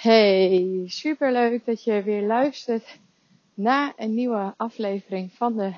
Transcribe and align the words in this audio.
Hey, 0.00 0.84
super 0.86 1.32
leuk 1.32 1.64
dat 1.64 1.84
je 1.84 2.02
weer 2.02 2.22
luistert 2.22 2.98
naar 3.54 3.92
een 3.96 4.14
nieuwe 4.14 4.54
aflevering 4.56 5.32
van 5.32 5.56
de 5.56 5.72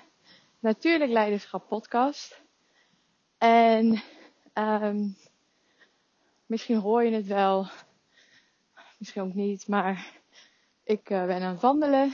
Natuurlijk 0.58 1.10
Leiderschap 1.10 1.68
Podcast. 1.68 2.40
En 3.38 4.02
um, 4.54 5.16
misschien 6.46 6.76
hoor 6.76 7.04
je 7.04 7.10
het 7.10 7.26
wel, 7.26 7.68
misschien 8.98 9.22
ook 9.22 9.34
niet, 9.34 9.68
maar 9.68 10.12
ik 10.84 11.10
uh, 11.10 11.26
ben 11.26 11.42
aan 11.42 11.52
het 11.52 11.60
wandelen. 11.60 12.12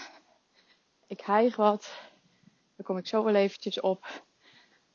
Ik 1.07 1.21
hijg 1.21 1.57
wat. 1.57 2.01
Daar 2.77 2.87
kom 2.87 2.97
ik 2.97 3.07
zo 3.07 3.25
wel 3.25 3.35
eventjes 3.35 3.81
op 3.81 4.25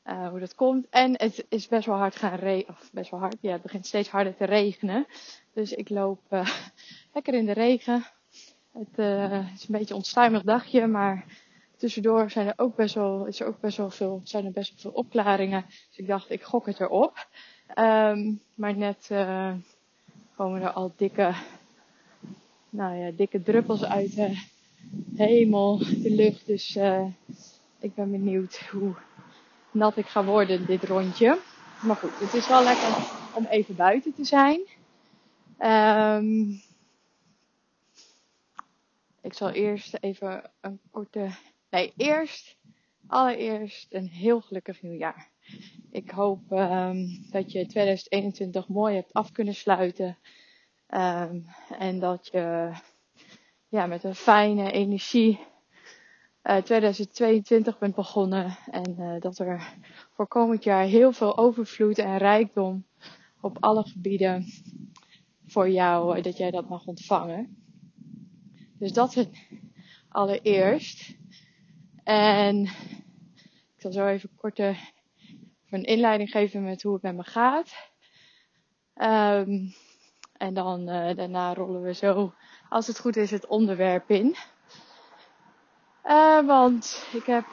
uh, 0.04 0.28
hoe 0.28 0.40
dat 0.40 0.54
komt. 0.54 0.86
En 0.90 1.12
het 1.20 1.46
is 1.48 1.68
best 1.68 1.86
wel 1.86 1.96
hard 1.96 2.16
gaan 2.16 2.38
regenen. 2.38 2.76
Of 2.76 2.92
best 2.92 3.10
wel 3.10 3.20
hard. 3.20 3.36
Ja, 3.40 3.52
het 3.52 3.62
begint 3.62 3.86
steeds 3.86 4.08
harder 4.08 4.36
te 4.36 4.44
regenen. 4.44 5.06
Dus 5.52 5.72
ik 5.72 5.88
loop 5.88 6.20
uh, 6.30 6.48
lekker 7.12 7.34
in 7.34 7.46
de 7.46 7.52
regen. 7.52 8.04
Het 8.72 8.98
uh, 8.98 9.52
is 9.54 9.68
een 9.68 9.78
beetje 9.78 9.90
een 9.90 10.00
onstuimig 10.00 10.42
dagje, 10.42 10.86
maar 10.86 11.24
tussendoor 11.76 12.30
zijn 12.30 12.46
er 12.46 12.54
ook 12.56 12.76
best 12.76 12.94
wel, 12.94 13.26
is 13.26 13.40
er 13.40 13.46
ook 13.46 13.60
best 13.60 13.76
wel 13.76 13.90
veel, 13.90 14.20
zijn 14.24 14.44
er 14.44 14.52
best 14.52 14.70
wel 14.70 14.78
veel 14.80 15.00
opklaringen. 15.00 15.64
Dus 15.68 15.96
ik 15.96 16.06
dacht, 16.06 16.30
ik 16.30 16.42
gok 16.42 16.66
het 16.66 16.80
erop. 16.80 17.28
Um, 17.78 18.40
maar 18.54 18.76
net 18.76 19.08
uh, 19.12 19.52
komen 20.36 20.62
er 20.62 20.70
al 20.70 20.92
dikke, 20.96 21.34
nou 22.70 22.96
ja, 22.96 23.10
dikke 23.10 23.42
druppels 23.42 23.84
uit 23.84 24.14
de 24.14 24.36
hemel, 25.16 25.78
de 25.78 26.10
lucht. 26.10 26.46
Dus 26.46 26.76
uh, 26.76 27.06
ik 27.78 27.94
ben 27.94 28.10
benieuwd 28.10 28.58
hoe 28.70 28.94
nat 29.70 29.96
ik 29.96 30.06
ga 30.06 30.24
worden 30.24 30.66
dit 30.66 30.84
rondje. 30.84 31.38
Maar 31.82 31.96
goed, 31.96 32.18
het 32.18 32.34
is 32.34 32.48
wel 32.48 32.62
lekker 32.62 32.96
om 33.34 33.44
even 33.44 33.76
buiten 33.76 34.14
te 34.14 34.24
zijn. 34.24 34.60
Um, 35.58 36.60
ik 39.22 39.34
zal 39.34 39.50
eerst 39.50 39.96
even 40.00 40.50
een 40.60 40.80
korte. 40.90 41.30
Nee, 41.70 41.92
eerst, 41.96 42.56
allereerst 43.06 43.94
een 43.94 44.08
heel 44.08 44.40
gelukkig 44.40 44.82
nieuwjaar. 44.82 45.30
Ik 45.90 46.10
hoop 46.10 46.50
um, 46.50 47.26
dat 47.30 47.52
je 47.52 47.66
2021 47.66 48.68
mooi 48.68 48.94
hebt 48.94 49.12
af 49.12 49.32
kunnen 49.32 49.54
sluiten. 49.54 50.18
Um, 50.88 51.44
en 51.78 51.98
dat 51.98 52.28
je 52.32 52.72
ja, 53.68 53.86
met 53.86 54.04
een 54.04 54.14
fijne 54.14 54.70
energie 54.70 55.40
uh, 56.42 56.56
2022 56.56 57.78
bent 57.78 57.94
begonnen. 57.94 58.56
En 58.70 58.96
uh, 58.98 59.20
dat 59.20 59.38
er 59.38 59.74
voor 60.10 60.26
komend 60.26 60.64
jaar 60.64 60.84
heel 60.84 61.12
veel 61.12 61.38
overvloed 61.38 61.98
en 61.98 62.18
rijkdom 62.18 62.86
op 63.40 63.56
alle 63.60 63.82
gebieden 63.82 64.46
voor 65.46 65.70
jou, 65.70 66.20
dat 66.20 66.36
jij 66.36 66.50
dat 66.50 66.68
mag 66.68 66.86
ontvangen. 66.86 67.61
Dus 68.82 68.92
dat 68.92 69.16
is 69.16 69.26
allereerst. 70.08 71.14
En 72.04 72.62
ik 73.74 73.76
zal 73.76 73.92
zo 73.92 74.06
even 74.06 74.30
korte 74.36 74.76
een 75.70 75.84
inleiding 75.84 76.30
geven 76.30 76.64
met 76.64 76.82
hoe 76.82 76.92
het 76.92 77.02
met 77.02 77.16
me 77.16 77.22
gaat. 77.22 77.74
Um, 78.94 79.74
en 80.36 80.54
dan 80.54 80.80
uh, 80.80 81.16
daarna 81.16 81.54
rollen 81.54 81.82
we 81.82 81.94
zo, 81.94 82.32
als 82.68 82.86
het 82.86 82.98
goed 82.98 83.16
is, 83.16 83.30
het 83.30 83.46
onderwerp 83.46 84.10
in. 84.10 84.36
Uh, 86.04 86.46
want 86.46 87.06
ik 87.12 87.24
heb 87.26 87.44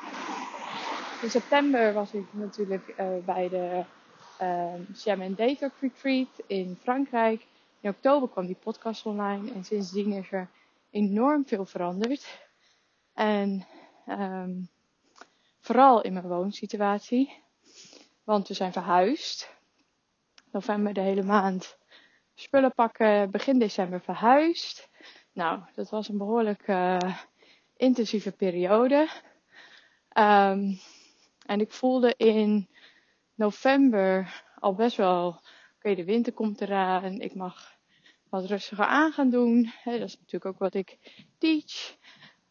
in 1.21 1.29
september 1.29 1.93
was 1.93 2.13
ik 2.13 2.25
natuurlijk 2.31 2.93
uh, 2.99 3.07
bij 3.25 3.49
de 3.49 3.83
Jam 5.03 5.21
and 5.21 5.37
Data 5.37 5.71
Retreat 5.79 6.41
in 6.47 6.77
Frankrijk. 6.81 7.45
In 7.79 7.89
oktober 7.89 8.29
kwam 8.29 8.45
die 8.45 8.57
podcast 8.63 9.05
online 9.05 9.51
en 9.51 9.63
sindsdien 9.63 10.11
is 10.11 10.31
er 10.31 10.49
enorm 10.89 11.47
veel 11.47 11.65
veranderd. 11.65 12.47
En 13.13 13.67
um, 14.07 14.69
vooral 15.59 16.01
in 16.01 16.13
mijn 16.13 16.27
woonsituatie. 16.27 17.43
Want 18.23 18.47
we 18.47 18.53
zijn 18.53 18.71
verhuisd. 18.71 19.57
November 20.51 20.93
de 20.93 21.01
hele 21.01 21.23
maand 21.23 21.77
spullen 22.33 22.73
pakken. 22.73 23.31
Begin 23.31 23.59
december 23.59 24.01
verhuisd. 24.01 24.89
Nou, 25.33 25.61
dat 25.75 25.89
was 25.89 26.09
een 26.09 26.17
behoorlijk 26.17 26.67
uh, 26.67 26.97
intensieve 27.75 28.31
periode. 28.31 29.09
Um, 30.17 30.79
en 31.45 31.59
ik 31.59 31.71
voelde 31.71 32.13
in 32.17 32.69
november 33.35 34.43
al 34.59 34.73
best 34.73 34.97
wel, 34.97 35.41
oké, 35.75 35.95
de 35.95 36.03
winter 36.03 36.33
komt 36.33 36.61
eraan. 36.61 37.19
Ik 37.19 37.35
mag 37.35 37.78
wat 38.29 38.45
rustiger 38.45 38.85
aan 38.85 39.11
gaan 39.11 39.29
doen. 39.29 39.71
dat 39.83 40.01
is 40.01 40.17
natuurlijk 40.17 40.45
ook 40.45 40.59
wat 40.59 40.73
ik 40.73 40.97
teach. 41.37 41.97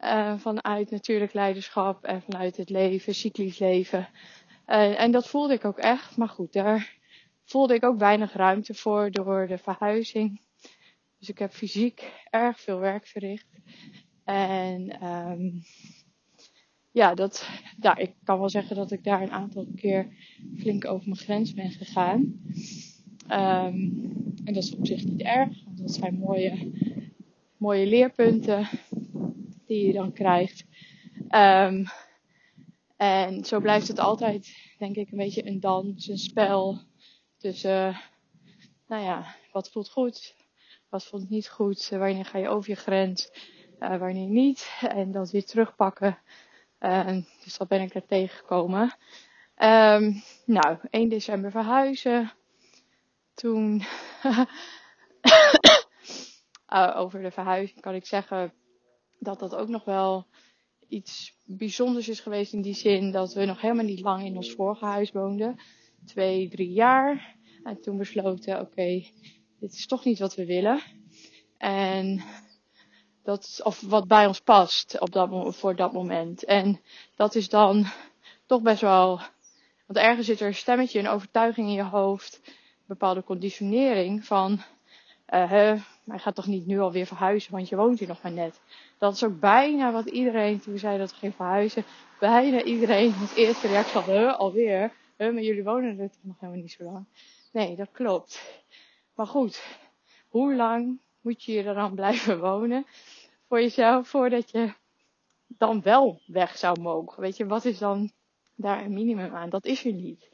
Uh, 0.00 0.38
vanuit 0.38 0.90
natuurlijk 0.90 1.32
leiderschap 1.32 2.04
en 2.04 2.22
vanuit 2.22 2.56
het 2.56 2.70
leven, 2.70 3.14
cyclisch 3.14 3.58
leven. 3.58 4.08
Uh, 4.66 5.00
en 5.00 5.10
dat 5.10 5.28
voelde 5.28 5.54
ik 5.54 5.64
ook 5.64 5.78
echt. 5.78 6.16
Maar 6.16 6.28
goed, 6.28 6.52
daar 6.52 6.96
voelde 7.44 7.74
ik 7.74 7.84
ook 7.84 7.98
weinig 7.98 8.32
ruimte 8.32 8.74
voor 8.74 9.10
door 9.10 9.46
de 9.46 9.58
verhuizing. 9.58 10.40
Dus 11.18 11.28
ik 11.28 11.38
heb 11.38 11.52
fysiek 11.52 12.12
erg 12.30 12.60
veel 12.60 12.78
werk 12.78 13.06
verricht. 13.06 13.46
En 14.24 15.06
um, 15.06 15.62
ja, 16.90 17.14
dat, 17.14 17.48
ja, 17.80 17.96
ik 17.96 18.14
kan 18.24 18.38
wel 18.38 18.48
zeggen 18.48 18.76
dat 18.76 18.90
ik 18.90 19.04
daar 19.04 19.22
een 19.22 19.30
aantal 19.30 19.66
keer 19.76 20.08
flink 20.56 20.84
over 20.84 21.08
mijn 21.08 21.20
grens 21.20 21.54
ben 21.54 21.70
gegaan. 21.70 22.40
Um, 23.30 24.06
en 24.44 24.54
dat 24.54 24.62
is 24.62 24.76
op 24.76 24.86
zich 24.86 25.04
niet 25.04 25.22
erg, 25.22 25.64
want 25.64 25.78
dat 25.78 25.94
zijn 25.94 26.18
mooie, 26.18 26.72
mooie 27.56 27.86
leerpunten 27.86 28.68
die 29.66 29.86
je 29.86 29.92
dan 29.92 30.12
krijgt. 30.12 30.64
Um, 31.30 31.84
en 32.96 33.44
zo 33.44 33.60
blijft 33.60 33.88
het 33.88 33.98
altijd, 33.98 34.56
denk 34.78 34.96
ik, 34.96 35.10
een 35.10 35.18
beetje 35.18 35.46
een 35.46 35.60
dans, 35.60 36.08
een 36.08 36.18
spel 36.18 36.80
tussen, 37.36 37.88
uh, 37.88 37.98
nou 38.86 39.02
ja, 39.02 39.34
wat 39.52 39.70
voelt 39.70 39.90
goed, 39.90 40.34
wat 40.88 41.04
voelt 41.04 41.28
niet 41.28 41.48
goed, 41.48 41.88
wanneer 41.88 42.24
ga 42.24 42.38
je 42.38 42.48
over 42.48 42.70
je 42.70 42.76
grens, 42.76 43.30
uh, 43.80 43.98
wanneer 43.98 44.28
niet, 44.28 44.78
en 44.80 45.12
dat 45.12 45.30
weer 45.30 45.44
terugpakken. 45.44 46.18
Uh, 46.80 47.16
dus 47.44 47.58
dat 47.58 47.68
ben 47.68 47.80
ik 47.80 47.94
er 47.94 48.06
tegengekomen. 48.06 48.96
Um, 49.62 50.22
nou, 50.44 50.78
1 50.90 51.08
december 51.08 51.50
verhuizen. 51.50 52.32
Toen 53.38 53.82
uh, 54.24 54.44
over 57.02 57.22
de 57.22 57.30
verhuizing 57.30 57.80
kan 57.80 57.94
ik 57.94 58.06
zeggen 58.06 58.52
dat 59.18 59.38
dat 59.38 59.54
ook 59.54 59.68
nog 59.68 59.84
wel 59.84 60.26
iets 60.88 61.36
bijzonders 61.44 62.08
is 62.08 62.20
geweest 62.20 62.52
in 62.52 62.62
die 62.62 62.74
zin 62.74 63.10
dat 63.10 63.34
we 63.34 63.44
nog 63.44 63.60
helemaal 63.60 63.84
niet 63.84 64.00
lang 64.00 64.24
in 64.24 64.36
ons 64.36 64.52
vorige 64.52 64.84
huis 64.84 65.12
woonden. 65.12 65.60
Twee, 66.06 66.48
drie 66.48 66.72
jaar. 66.72 67.36
En 67.62 67.80
toen 67.80 67.96
besloten, 67.96 68.60
oké, 68.60 69.04
dit 69.60 69.72
is 69.72 69.86
toch 69.86 70.04
niet 70.04 70.18
wat 70.18 70.34
we 70.34 70.46
willen. 70.46 70.80
En 71.58 72.22
dat, 73.22 73.60
of 73.62 73.80
wat 73.80 74.08
bij 74.08 74.26
ons 74.26 74.40
past 74.40 75.00
op 75.00 75.12
dat, 75.12 75.56
voor 75.56 75.76
dat 75.76 75.92
moment. 75.92 76.44
En 76.44 76.80
dat 77.16 77.34
is 77.34 77.48
dan 77.48 77.86
toch 78.46 78.62
best 78.62 78.80
wel, 78.80 79.20
want 79.86 79.98
ergens 79.98 80.26
zit 80.26 80.40
er 80.40 80.46
een 80.46 80.54
stemmetje, 80.54 80.98
een 80.98 81.08
overtuiging 81.08 81.68
in 81.68 81.74
je 81.74 81.82
hoofd, 81.82 82.40
bepaalde 82.88 83.24
conditionering 83.24 84.24
van, 84.24 84.60
uh, 85.34 85.74
je 86.04 86.18
gaat 86.18 86.34
toch 86.34 86.46
niet 86.46 86.66
nu 86.66 86.80
alweer 86.80 87.06
verhuizen, 87.06 87.52
want 87.52 87.68
je 87.68 87.76
woont 87.76 87.98
hier 87.98 88.08
nog 88.08 88.22
maar 88.22 88.32
net. 88.32 88.60
Dat 88.98 89.14
is 89.14 89.24
ook 89.24 89.40
bijna 89.40 89.92
wat 89.92 90.06
iedereen, 90.06 90.60
toen 90.60 90.78
zeiden 90.78 91.00
dat 91.00 91.10
we 91.10 91.18
gingen 91.18 91.34
verhuizen, 91.34 91.84
bijna 92.20 92.62
iedereen 92.62 93.12
het 93.12 93.34
eerste 93.34 93.66
reactie 93.66 94.00
had, 94.00 94.04
huh, 94.04 94.38
alweer, 94.38 94.92
huh, 95.16 95.32
maar 95.32 95.42
jullie 95.42 95.64
wonen 95.64 95.98
er 95.98 96.10
toch 96.10 96.22
nog 96.22 96.36
helemaal 96.40 96.62
niet 96.62 96.72
zo 96.72 96.84
lang. 96.84 97.04
Nee, 97.52 97.76
dat 97.76 97.88
klopt. 97.92 98.62
Maar 99.14 99.26
goed, 99.26 99.62
hoe 100.28 100.54
lang 100.54 100.98
moet 101.20 101.44
je 101.44 101.62
er 101.62 101.74
dan 101.74 101.94
blijven 101.94 102.40
wonen 102.40 102.86
voor 103.48 103.60
jezelf 103.60 104.08
voordat 104.08 104.50
je 104.50 104.72
dan 105.46 105.82
wel 105.82 106.20
weg 106.26 106.56
zou 106.58 106.80
mogen? 106.80 107.22
Weet 107.22 107.36
je, 107.36 107.46
wat 107.46 107.64
is 107.64 107.78
dan 107.78 108.12
daar 108.54 108.84
een 108.84 108.92
minimum 108.92 109.34
aan? 109.34 109.50
Dat 109.50 109.64
is 109.64 109.84
er 109.84 109.92
niet. 109.92 110.28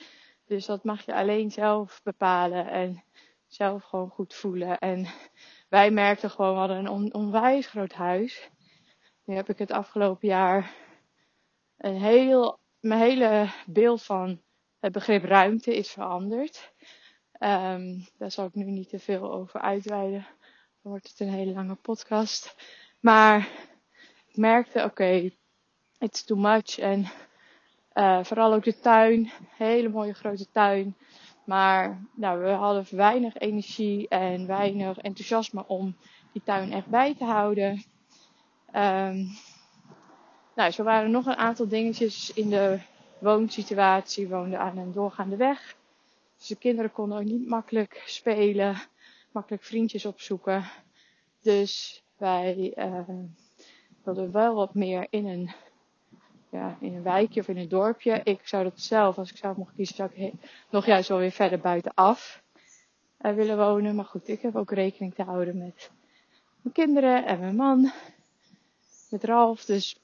Dus 0.46 0.66
dat 0.66 0.84
mag 0.84 1.04
je 1.04 1.14
alleen 1.14 1.50
zelf 1.50 2.00
bepalen 2.02 2.70
en 2.70 3.04
zelf 3.46 3.84
gewoon 3.84 4.08
goed 4.08 4.34
voelen. 4.34 4.78
En 4.78 5.06
wij 5.68 5.90
merkten 5.90 6.30
gewoon, 6.30 6.52
we 6.52 6.58
hadden 6.58 6.76
een 6.76 6.88
on 6.88 7.14
onwijs 7.14 7.66
groot 7.66 7.92
huis. 7.92 8.50
Nu 9.24 9.34
heb 9.34 9.48
ik 9.48 9.58
het 9.58 9.70
afgelopen 9.70 10.28
jaar 10.28 10.74
een 11.76 11.96
heel, 11.96 12.58
mijn 12.80 13.00
hele 13.00 13.48
beeld 13.66 14.02
van 14.02 14.40
het 14.78 14.92
begrip 14.92 15.24
ruimte 15.24 15.76
is 15.76 15.90
veranderd. 15.90 16.72
Um, 17.38 18.06
daar 18.18 18.30
zal 18.30 18.46
ik 18.46 18.54
nu 18.54 18.64
niet 18.64 18.88
te 18.88 18.98
veel 18.98 19.32
over 19.32 19.60
uitweiden. 19.60 20.26
Dan 20.82 20.92
wordt 20.92 21.08
het 21.08 21.20
een 21.20 21.32
hele 21.32 21.52
lange 21.52 21.74
podcast. 21.74 22.56
Maar 23.00 23.48
ik 24.26 24.36
merkte, 24.36 24.84
oké, 24.84 25.30
it's 25.98 26.24
too 26.24 26.38
much. 26.38 26.78
En 26.78 27.06
uh, 27.94 28.24
vooral 28.24 28.52
ook 28.52 28.64
de 28.64 28.80
tuin. 28.80 29.30
Hele 29.56 29.88
mooie 29.88 30.14
grote 30.14 30.50
tuin. 30.50 30.96
Maar 31.44 32.02
nou, 32.14 32.42
we 32.42 32.50
hadden 32.50 32.86
weinig 32.90 33.38
energie 33.38 34.08
en 34.08 34.46
weinig 34.46 34.98
enthousiasme 34.98 35.64
om 35.66 35.96
die 36.32 36.42
tuin 36.44 36.72
echt 36.72 36.86
bij 36.86 37.14
te 37.14 37.24
houden. 37.24 37.84
Um, 38.74 39.28
nou, 40.54 40.70
zo 40.70 40.82
waren 40.82 41.10
nog 41.10 41.26
een 41.26 41.36
aantal 41.36 41.68
dingetjes 41.68 42.32
in 42.32 42.48
de 42.48 42.78
woonsituatie. 43.18 44.28
We 44.28 44.34
woonden 44.34 44.58
aan 44.58 44.78
een 44.78 44.92
doorgaande 44.92 45.36
weg. 45.36 45.76
Dus 46.38 46.46
de 46.46 46.56
kinderen 46.56 46.92
konden 46.92 47.18
ook 47.18 47.24
niet 47.24 47.48
makkelijk 47.48 48.02
spelen, 48.06 48.76
makkelijk 49.32 49.62
vriendjes 49.62 50.06
opzoeken. 50.06 50.64
Dus 51.42 52.02
wij 52.16 52.72
uh, 52.76 53.08
wilden 54.04 54.32
wel 54.32 54.54
wat 54.54 54.74
meer 54.74 55.06
in 55.10 55.26
een, 55.26 55.50
ja, 56.54 56.76
in 56.80 56.94
een 56.94 57.02
wijkje 57.02 57.40
of 57.40 57.48
in 57.48 57.56
een 57.56 57.68
dorpje. 57.68 58.20
Ik 58.24 58.40
zou 58.42 58.64
dat 58.64 58.80
zelf, 58.80 59.18
als 59.18 59.30
ik 59.30 59.36
zelf 59.36 59.56
mocht 59.56 59.74
kiezen, 59.74 59.96
zou 59.96 60.10
ik 60.14 60.32
nog 60.70 60.86
juist 60.86 61.08
wel 61.08 61.18
weer 61.18 61.30
verder 61.30 61.60
buitenaf 61.60 62.42
uh, 63.20 63.34
willen 63.34 63.56
wonen. 63.56 63.94
Maar 63.94 64.04
goed, 64.04 64.28
ik 64.28 64.42
heb 64.42 64.56
ook 64.56 64.70
rekening 64.70 65.14
te 65.14 65.22
houden 65.22 65.58
met 65.58 65.90
mijn 66.60 66.74
kinderen 66.74 67.26
en 67.26 67.38
mijn 67.40 67.56
man. 67.56 67.92
Met 69.10 69.24
Ralf. 69.24 69.64
Dus 69.64 69.98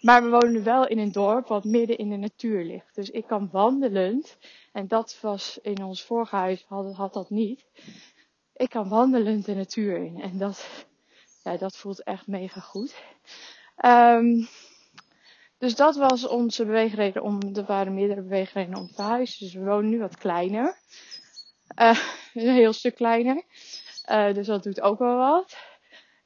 maar 0.00 0.22
we 0.22 0.28
wonen 0.28 0.64
wel 0.64 0.86
in 0.86 0.98
een 0.98 1.12
dorp 1.12 1.46
wat 1.46 1.64
midden 1.64 1.98
in 1.98 2.08
de 2.08 2.16
natuur 2.16 2.64
ligt. 2.64 2.94
Dus 2.94 3.10
ik 3.10 3.26
kan 3.26 3.48
wandelend, 3.52 4.36
en 4.72 4.88
dat 4.88 5.18
was 5.20 5.58
in 5.62 5.84
ons 5.84 6.02
vorige 6.02 6.36
huis, 6.36 6.64
had, 6.68 6.94
had 6.94 7.12
dat 7.12 7.30
niet. 7.30 7.64
Ik 8.56 8.70
kan 8.70 8.88
wandelend 8.88 9.44
de 9.44 9.54
natuur 9.54 9.96
in. 9.96 10.20
En 10.20 10.38
dat, 10.38 10.86
ja, 11.44 11.56
dat 11.56 11.76
voelt 11.76 12.02
echt 12.02 12.26
mega 12.26 12.60
goed. 12.60 12.94
Um, 13.84 14.48
dus 15.58 15.74
dat 15.74 15.96
was 15.96 16.26
onze 16.26 16.64
beweegreden 16.64 17.22
om, 17.22 17.40
er 17.54 17.64
waren 17.64 17.94
meerdere 17.94 18.22
beweegredenen 18.22 18.78
om 18.78 18.86
te 18.86 18.94
verhuizen. 18.94 19.44
Dus 19.44 19.54
we 19.54 19.64
wonen 19.64 19.90
nu 19.90 19.98
wat 19.98 20.16
kleiner. 20.16 20.76
Uh, 21.80 21.98
een 22.34 22.54
heel 22.54 22.72
stuk 22.72 22.94
kleiner. 22.94 23.42
Uh, 24.10 24.34
dus 24.34 24.46
dat 24.46 24.62
doet 24.62 24.80
ook 24.80 24.98
wel 24.98 25.16
wat 25.16 25.56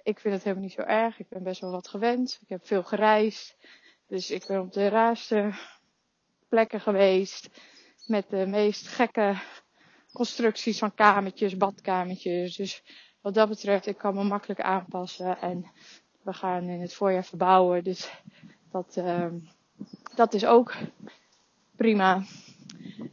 ik 0.02 0.18
vind 0.18 0.34
het 0.34 0.42
helemaal 0.42 0.64
niet 0.64 0.72
zo 0.72 0.80
erg. 0.82 1.18
Ik 1.18 1.28
ben 1.28 1.42
best 1.42 1.60
wel 1.60 1.70
wat 1.70 1.88
gewend. 1.88 2.38
Ik 2.42 2.48
heb 2.48 2.66
veel 2.66 2.82
gereisd. 2.82 3.56
Dus 4.06 4.30
ik 4.30 4.46
ben 4.46 4.60
op 4.60 4.72
de 4.72 4.88
raarste 4.88 5.52
plekken 6.48 6.80
geweest. 6.80 7.48
Met 8.06 8.30
de 8.30 8.46
meest 8.46 8.88
gekke 8.88 9.36
constructies 10.12 10.78
van 10.78 10.94
kamertjes, 10.94 11.56
badkamertjes. 11.56 12.56
Dus 12.56 12.82
wat 13.20 13.34
dat 13.34 13.48
betreft, 13.48 13.86
ik 13.86 13.98
kan 13.98 14.14
me 14.14 14.24
makkelijk 14.24 14.60
aanpassen. 14.60 15.38
En 15.38 15.70
we 16.22 16.32
gaan 16.32 16.62
in 16.62 16.80
het 16.80 16.94
voorjaar 16.94 17.24
verbouwen. 17.24 17.84
Dus 17.84 18.10
dat, 18.72 18.96
uh, 18.96 19.26
dat 20.14 20.34
is 20.34 20.44
ook 20.44 20.74
prima. 21.76 22.22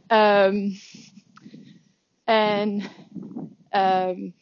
Um, 0.08 0.72
en 2.24 2.82
um, 3.70 4.34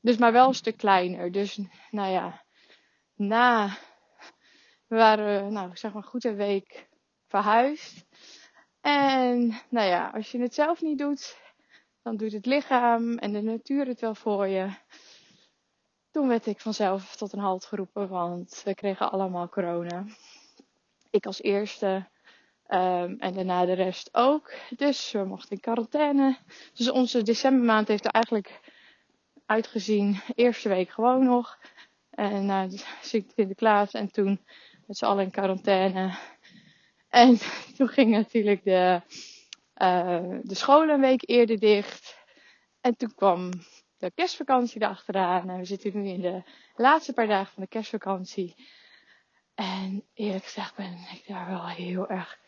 dus 0.00 0.16
maar 0.16 0.32
wel 0.32 0.48
een 0.48 0.54
stuk 0.54 0.76
kleiner. 0.76 1.32
Dus 1.32 1.60
nou 1.90 2.12
ja, 2.12 2.44
na, 3.14 3.76
we 4.86 4.96
waren 4.96 5.52
nou 5.52 5.76
zeg 5.76 5.92
maar 5.92 6.02
goed 6.02 6.24
een 6.24 6.36
week 6.36 6.88
verhuisd. 7.26 8.04
En 8.80 9.60
nou 9.70 9.88
ja, 9.88 10.10
als 10.14 10.30
je 10.30 10.40
het 10.40 10.54
zelf 10.54 10.82
niet 10.82 10.98
doet, 10.98 11.38
dan 12.02 12.16
doet 12.16 12.32
het 12.32 12.46
lichaam 12.46 13.18
en 13.18 13.32
de 13.32 13.42
natuur 13.42 13.86
het 13.86 14.00
wel 14.00 14.14
voor 14.14 14.46
je. 14.46 14.70
Toen 16.16 16.28
werd 16.28 16.46
ik 16.46 16.60
vanzelf 16.60 17.16
tot 17.16 17.32
een 17.32 17.38
halt 17.38 17.64
geroepen, 17.64 18.08
want 18.08 18.62
we 18.64 18.74
kregen 18.74 19.10
allemaal 19.10 19.48
corona. 19.48 20.04
Ik 21.10 21.26
als 21.26 21.42
eerste 21.42 22.06
um, 22.68 23.16
en 23.18 23.34
daarna 23.34 23.64
de 23.64 23.72
rest 23.72 24.08
ook. 24.12 24.52
Dus 24.76 25.12
we 25.12 25.24
mochten 25.24 25.50
in 25.50 25.60
quarantaine. 25.60 26.38
Dus 26.74 26.90
onze 26.90 27.22
decembermaand 27.22 27.88
heeft 27.88 28.04
er 28.04 28.10
eigenlijk 28.10 28.60
uitgezien. 29.46 30.20
Eerste 30.34 30.68
week 30.68 30.90
gewoon 30.90 31.24
nog. 31.24 31.58
En 32.10 32.48
uh, 32.72 32.80
Sinterklaas 33.00 33.92
en 33.92 34.10
toen 34.10 34.40
met 34.86 34.96
z'n 34.96 35.04
allen 35.04 35.24
in 35.24 35.30
quarantaine. 35.30 36.18
En 37.08 37.38
toen 37.76 37.88
ging 37.88 38.10
natuurlijk 38.10 38.64
de, 38.64 39.00
uh, 39.82 40.38
de 40.42 40.54
scholen 40.54 40.94
een 40.94 41.00
week 41.00 41.28
eerder 41.28 41.58
dicht. 41.58 42.18
En 42.80 42.96
toen 42.96 43.14
kwam 43.14 43.50
de 43.98 44.10
kerstvakantie 44.14 44.82
erachteraan. 44.82 45.48
En 45.48 45.58
we 45.58 45.64
zitten 45.64 46.02
nu 46.02 46.08
in 46.08 46.20
de 46.20 46.42
laatste 46.76 47.12
paar 47.12 47.26
dagen 47.26 47.52
van 47.52 47.62
de 47.62 47.68
kerstvakantie. 47.68 48.54
En 49.54 50.04
eerlijk 50.14 50.44
gezegd 50.44 50.76
ben 50.76 50.92
ik 50.92 51.24
daar 51.26 51.46
wel 51.46 51.68
heel 51.68 52.08
erg 52.08 52.38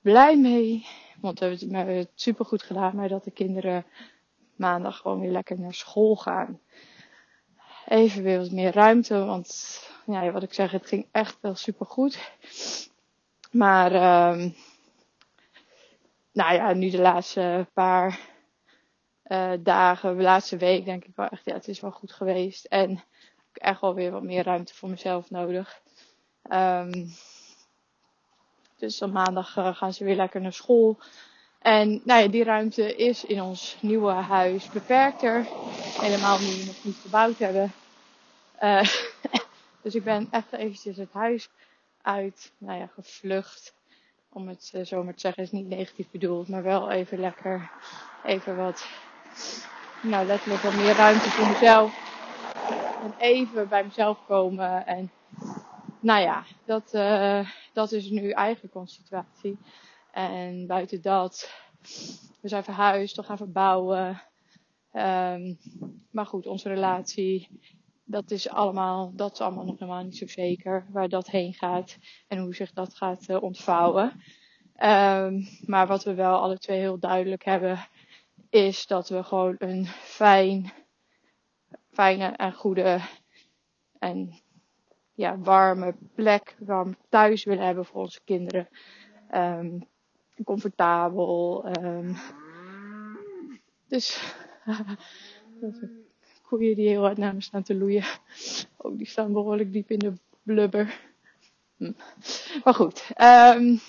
blij 0.00 0.36
mee. 0.38 0.86
Want 1.20 1.38
we 1.38 1.66
hebben 1.70 1.96
het 1.96 2.10
super 2.14 2.44
goed 2.44 2.62
gedaan, 2.62 2.96
maar 2.96 3.08
dat 3.08 3.24
de 3.24 3.30
kinderen 3.30 3.86
maandag 4.56 4.96
gewoon 4.96 5.20
weer 5.20 5.30
lekker 5.30 5.60
naar 5.60 5.74
school 5.74 6.16
gaan. 6.16 6.60
Even 7.86 8.22
weer 8.22 8.38
wat 8.38 8.50
meer 8.50 8.72
ruimte, 8.72 9.24
want 9.24 9.80
ja, 10.06 10.30
wat 10.30 10.42
ik 10.42 10.54
zeg, 10.54 10.70
het 10.70 10.86
ging 10.86 11.06
echt 11.12 11.38
wel 11.40 11.54
super 11.54 11.86
goed. 11.86 12.30
Maar, 13.50 13.92
um, 14.32 14.54
nou 16.32 16.54
ja, 16.54 16.72
nu 16.72 16.90
de 16.90 17.00
laatste 17.00 17.68
paar 17.72 18.20
uh, 19.28 19.52
dagen, 19.60 20.16
de 20.16 20.22
laatste 20.22 20.56
week 20.56 20.84
denk 20.84 21.04
ik 21.04 21.16
wel 21.16 21.28
echt, 21.28 21.44
ja, 21.44 21.54
het 21.54 21.68
is 21.68 21.80
wel 21.80 21.90
goed 21.90 22.12
geweest. 22.12 22.64
En 22.64 22.90
ik 22.90 22.98
heb 23.52 23.62
echt 23.62 23.80
wel 23.80 23.94
weer 23.94 24.10
wat 24.10 24.22
meer 24.22 24.44
ruimte 24.44 24.74
voor 24.74 24.88
mezelf 24.88 25.30
nodig. 25.30 25.80
Um, 26.50 27.14
dus 28.76 29.02
op 29.02 29.12
maandag 29.12 29.56
uh, 29.56 29.76
gaan 29.76 29.92
ze 29.92 30.04
weer 30.04 30.16
lekker 30.16 30.40
naar 30.40 30.52
school. 30.52 30.98
En 31.58 32.00
nou 32.04 32.22
ja, 32.22 32.28
die 32.28 32.44
ruimte 32.44 32.96
is 32.96 33.24
in 33.24 33.42
ons 33.42 33.76
nieuwe 33.80 34.12
huis 34.12 34.70
beperkter. 34.70 35.46
Helemaal 36.00 36.38
nu 36.38 36.44
we 36.44 36.64
nog 36.66 36.84
niet 36.84 36.96
gebouwd 37.02 37.38
hebben. 37.38 37.72
Uh, 38.62 38.88
dus 39.82 39.94
ik 39.94 40.04
ben 40.04 40.28
echt 40.30 40.52
eventjes 40.52 40.96
het 40.96 41.12
huis 41.12 41.48
uit, 42.02 42.52
nou 42.58 42.78
ja, 42.78 42.86
gevlucht. 42.86 43.74
Om 44.28 44.48
het 44.48 44.72
zo 44.84 45.02
maar 45.02 45.14
te 45.14 45.20
zeggen, 45.20 45.42
is 45.42 45.50
niet 45.50 45.68
negatief 45.68 46.10
bedoeld, 46.10 46.48
maar 46.48 46.62
wel 46.62 46.90
even 46.90 47.18
lekker, 47.18 47.70
even 48.24 48.56
wat, 48.56 48.86
nou 50.02 50.26
letterlijk 50.26 50.62
wat 50.62 50.74
meer 50.74 50.94
ruimte 50.94 51.30
voor 51.30 51.46
mezelf. 51.46 52.04
En 53.02 53.14
even 53.18 53.68
bij 53.68 53.84
mezelf 53.84 54.18
komen. 54.26 54.86
En 54.86 55.10
nou 56.00 56.20
ja, 56.22 56.44
dat, 56.64 56.94
uh, 56.94 57.50
dat 57.72 57.92
is 57.92 58.10
nu 58.10 58.30
eigenlijk 58.30 58.74
onze 58.74 58.94
situatie. 58.94 59.58
En 60.12 60.66
buiten 60.66 61.02
dat, 61.02 61.50
we 62.40 62.48
zijn 62.48 62.64
verhuisd, 62.64 63.16
we 63.16 63.22
gaan 63.22 63.36
verbouwen. 63.36 64.22
Um, 64.92 65.58
maar 66.10 66.26
goed, 66.26 66.46
onze 66.46 66.68
relatie, 66.68 67.60
dat 68.04 68.30
is 68.30 68.48
allemaal, 68.48 69.12
dat 69.14 69.32
is 69.32 69.40
allemaal 69.40 69.64
nog 69.64 69.78
helemaal 69.78 70.04
niet 70.04 70.16
zo 70.16 70.26
zeker 70.26 70.86
waar 70.90 71.08
dat 71.08 71.30
heen 71.30 71.54
gaat 71.54 71.98
en 72.28 72.38
hoe 72.38 72.54
zich 72.54 72.72
dat 72.72 72.94
gaat 72.94 73.28
uh, 73.28 73.42
ontvouwen. 73.42 74.12
Um, 74.82 75.48
maar 75.66 75.86
wat 75.86 76.04
we 76.04 76.14
wel 76.14 76.38
alle 76.38 76.58
twee 76.58 76.78
heel 76.78 76.98
duidelijk 76.98 77.44
hebben, 77.44 77.78
is 78.50 78.86
dat 78.86 79.08
we 79.08 79.22
gewoon 79.22 79.54
een 79.58 79.86
fijn, 79.86 80.72
fijne 81.90 82.26
en 82.26 82.52
goede 82.52 83.00
en 83.98 84.40
ja, 85.14 85.38
warme 85.38 85.94
plek, 86.14 86.56
warm 86.58 86.96
thuis 87.08 87.44
willen 87.44 87.64
hebben 87.64 87.84
voor 87.84 88.00
onze 88.00 88.20
kinderen. 88.24 88.68
Um, 89.34 89.86
comfortabel. 90.44 91.64
Um, 91.78 92.16
dus 93.88 94.34
koeien 96.48 96.74
die 96.74 96.88
heel 96.88 97.02
hard 97.02 97.16
naar 97.16 97.34
me 97.34 97.40
staan 97.40 97.62
te 97.62 97.74
loeien. 97.74 98.04
Ook 98.76 98.98
die 98.98 99.06
staan 99.06 99.32
behoorlijk 99.32 99.72
diep 99.72 99.90
in 99.90 99.98
de 99.98 100.12
blubber. 100.42 101.00
Hm. 101.76 101.92
Maar 102.64 102.74
goed. 102.74 103.10
Um, 103.20 103.80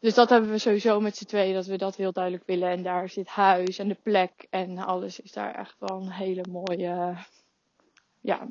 dus 0.00 0.14
dat 0.14 0.28
hebben 0.28 0.50
we 0.50 0.58
sowieso 0.58 1.00
met 1.00 1.16
z'n 1.16 1.24
tweeën, 1.24 1.54
dat 1.54 1.66
we 1.66 1.76
dat 1.76 1.96
heel 1.96 2.12
duidelijk 2.12 2.46
willen. 2.46 2.70
En 2.70 2.82
daar 2.82 3.08
zit 3.08 3.28
huis 3.28 3.78
en 3.78 3.88
de 3.88 3.98
plek 4.02 4.46
en 4.50 4.78
alles 4.78 5.20
is 5.20 5.32
daar 5.32 5.54
echt 5.54 5.76
wel 5.78 6.00
een 6.00 6.10
hele 6.10 6.44
mooie, 6.50 7.16
ja, 8.20 8.48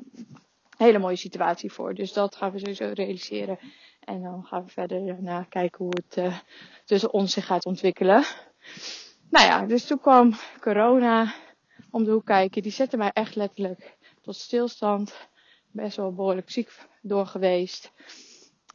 hele 0.76 0.98
mooie 0.98 1.16
situatie 1.16 1.72
voor. 1.72 1.94
Dus 1.94 2.12
dat 2.12 2.36
gaan 2.36 2.52
we 2.52 2.58
sowieso 2.58 2.90
realiseren. 2.94 3.58
En 4.04 4.22
dan 4.22 4.44
gaan 4.44 4.64
we 4.64 4.70
verder 4.70 5.06
daarna 5.06 5.42
kijken 5.42 5.84
hoe 5.84 6.02
het 6.04 6.16
uh, 6.16 6.38
tussen 6.84 7.12
ons 7.12 7.32
zich 7.32 7.46
gaat 7.46 7.64
ontwikkelen. 7.66 8.24
Nou 9.30 9.46
ja, 9.46 9.66
dus 9.66 9.86
toen 9.86 10.00
kwam 10.00 10.32
corona 10.60 11.34
om 11.90 12.04
de 12.04 12.10
hoek 12.10 12.24
kijken. 12.24 12.62
Die 12.62 12.72
zette 12.72 12.96
mij 12.96 13.10
echt 13.12 13.34
letterlijk 13.34 13.96
tot 14.22 14.36
stilstand. 14.36 15.28
Best 15.70 15.96
wel 15.96 16.14
behoorlijk 16.14 16.50
ziek 16.50 16.72
door 17.02 17.26
geweest. 17.26 17.92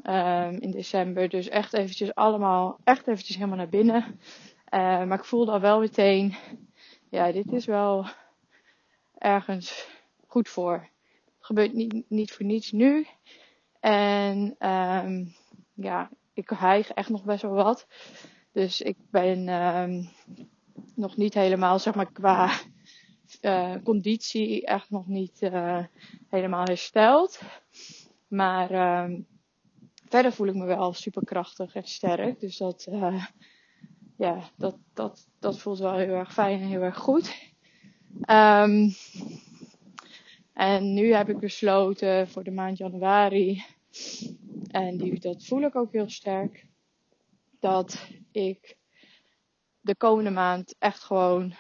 Um, 0.10 0.60
in 0.60 0.72
december. 0.72 1.30
Dus 1.30 1.50
echt 1.50 1.74
eventjes 1.74 2.16
allemaal, 2.16 2.80
echt 2.84 3.08
eventjes 3.08 3.36
helemaal 3.36 3.58
naar 3.58 3.70
binnen. 3.70 4.04
Uh, 4.04 5.04
maar 5.04 5.18
ik 5.18 5.26
voelde 5.26 5.52
al 5.52 5.60
wel 5.60 5.80
meteen, 5.80 6.36
ja, 7.10 7.32
dit 7.32 7.52
is 7.52 7.66
wel 7.66 8.06
ergens 9.18 9.88
goed 10.28 10.50
voor. 10.50 10.74
Het 11.26 11.46
gebeurt 11.46 11.74
niet, 11.74 12.04
niet 12.10 12.32
voor 12.32 12.46
niets 12.46 12.72
nu. 12.72 13.08
En 13.80 14.56
um, 14.70 15.36
ja, 15.74 16.10
ik 16.34 16.50
hijg 16.50 16.90
echt 16.90 17.10
nog 17.10 17.24
best 17.24 17.42
wel 17.42 17.54
wat. 17.54 17.88
Dus 18.52 18.82
ik 18.82 18.98
ben 19.12 19.44
nog 20.96 21.18
niet 21.18 21.34
helemaal, 21.34 21.80
zeg 21.80 21.96
maar, 21.96 22.12
qua 22.12 22.52
uh, 23.42 23.76
conditie 23.84 24.66
echt 24.66 24.90
nog 24.90 25.08
niet 25.08 25.42
uh, 25.42 25.84
helemaal 26.30 26.64
hersteld. 26.64 27.42
Maar 28.28 28.70
verder 30.14 30.34
voel 30.34 30.48
ik 30.48 30.56
me 30.56 30.66
wel 30.66 30.94
super 30.94 31.26
krachtig 31.26 31.76
en 31.76 31.88
sterk. 31.88 32.40
Dus 32.40 32.58
dat, 32.58 32.88
uh, 32.90 33.26
ja, 34.18 34.50
dat, 34.58 34.78
dat, 34.94 35.28
dat 35.40 35.60
voelt 35.60 35.80
wel 35.80 35.98
heel 35.98 36.14
erg 36.14 36.34
fijn 36.34 36.62
en 36.62 36.68
heel 36.68 36.82
erg 36.82 36.98
goed. 36.98 37.52
Um, 38.30 38.94
en 40.54 40.94
nu 40.94 41.14
heb 41.14 41.30
ik 41.30 41.40
besloten 41.40 42.28
voor 42.28 42.44
de 42.44 42.52
maand 42.52 42.78
januari, 42.78 43.64
en 44.68 44.98
die, 44.98 45.20
dat 45.20 45.46
voel 45.46 45.62
ik 45.62 45.76
ook 45.76 45.92
heel 45.92 46.10
sterk, 46.10 46.66
dat 47.60 48.08
ik 48.32 48.78
de 49.82 49.96
komende 49.96 50.32
maand 50.32 50.76
echt 50.80 51.04
gewoon 51.04 51.54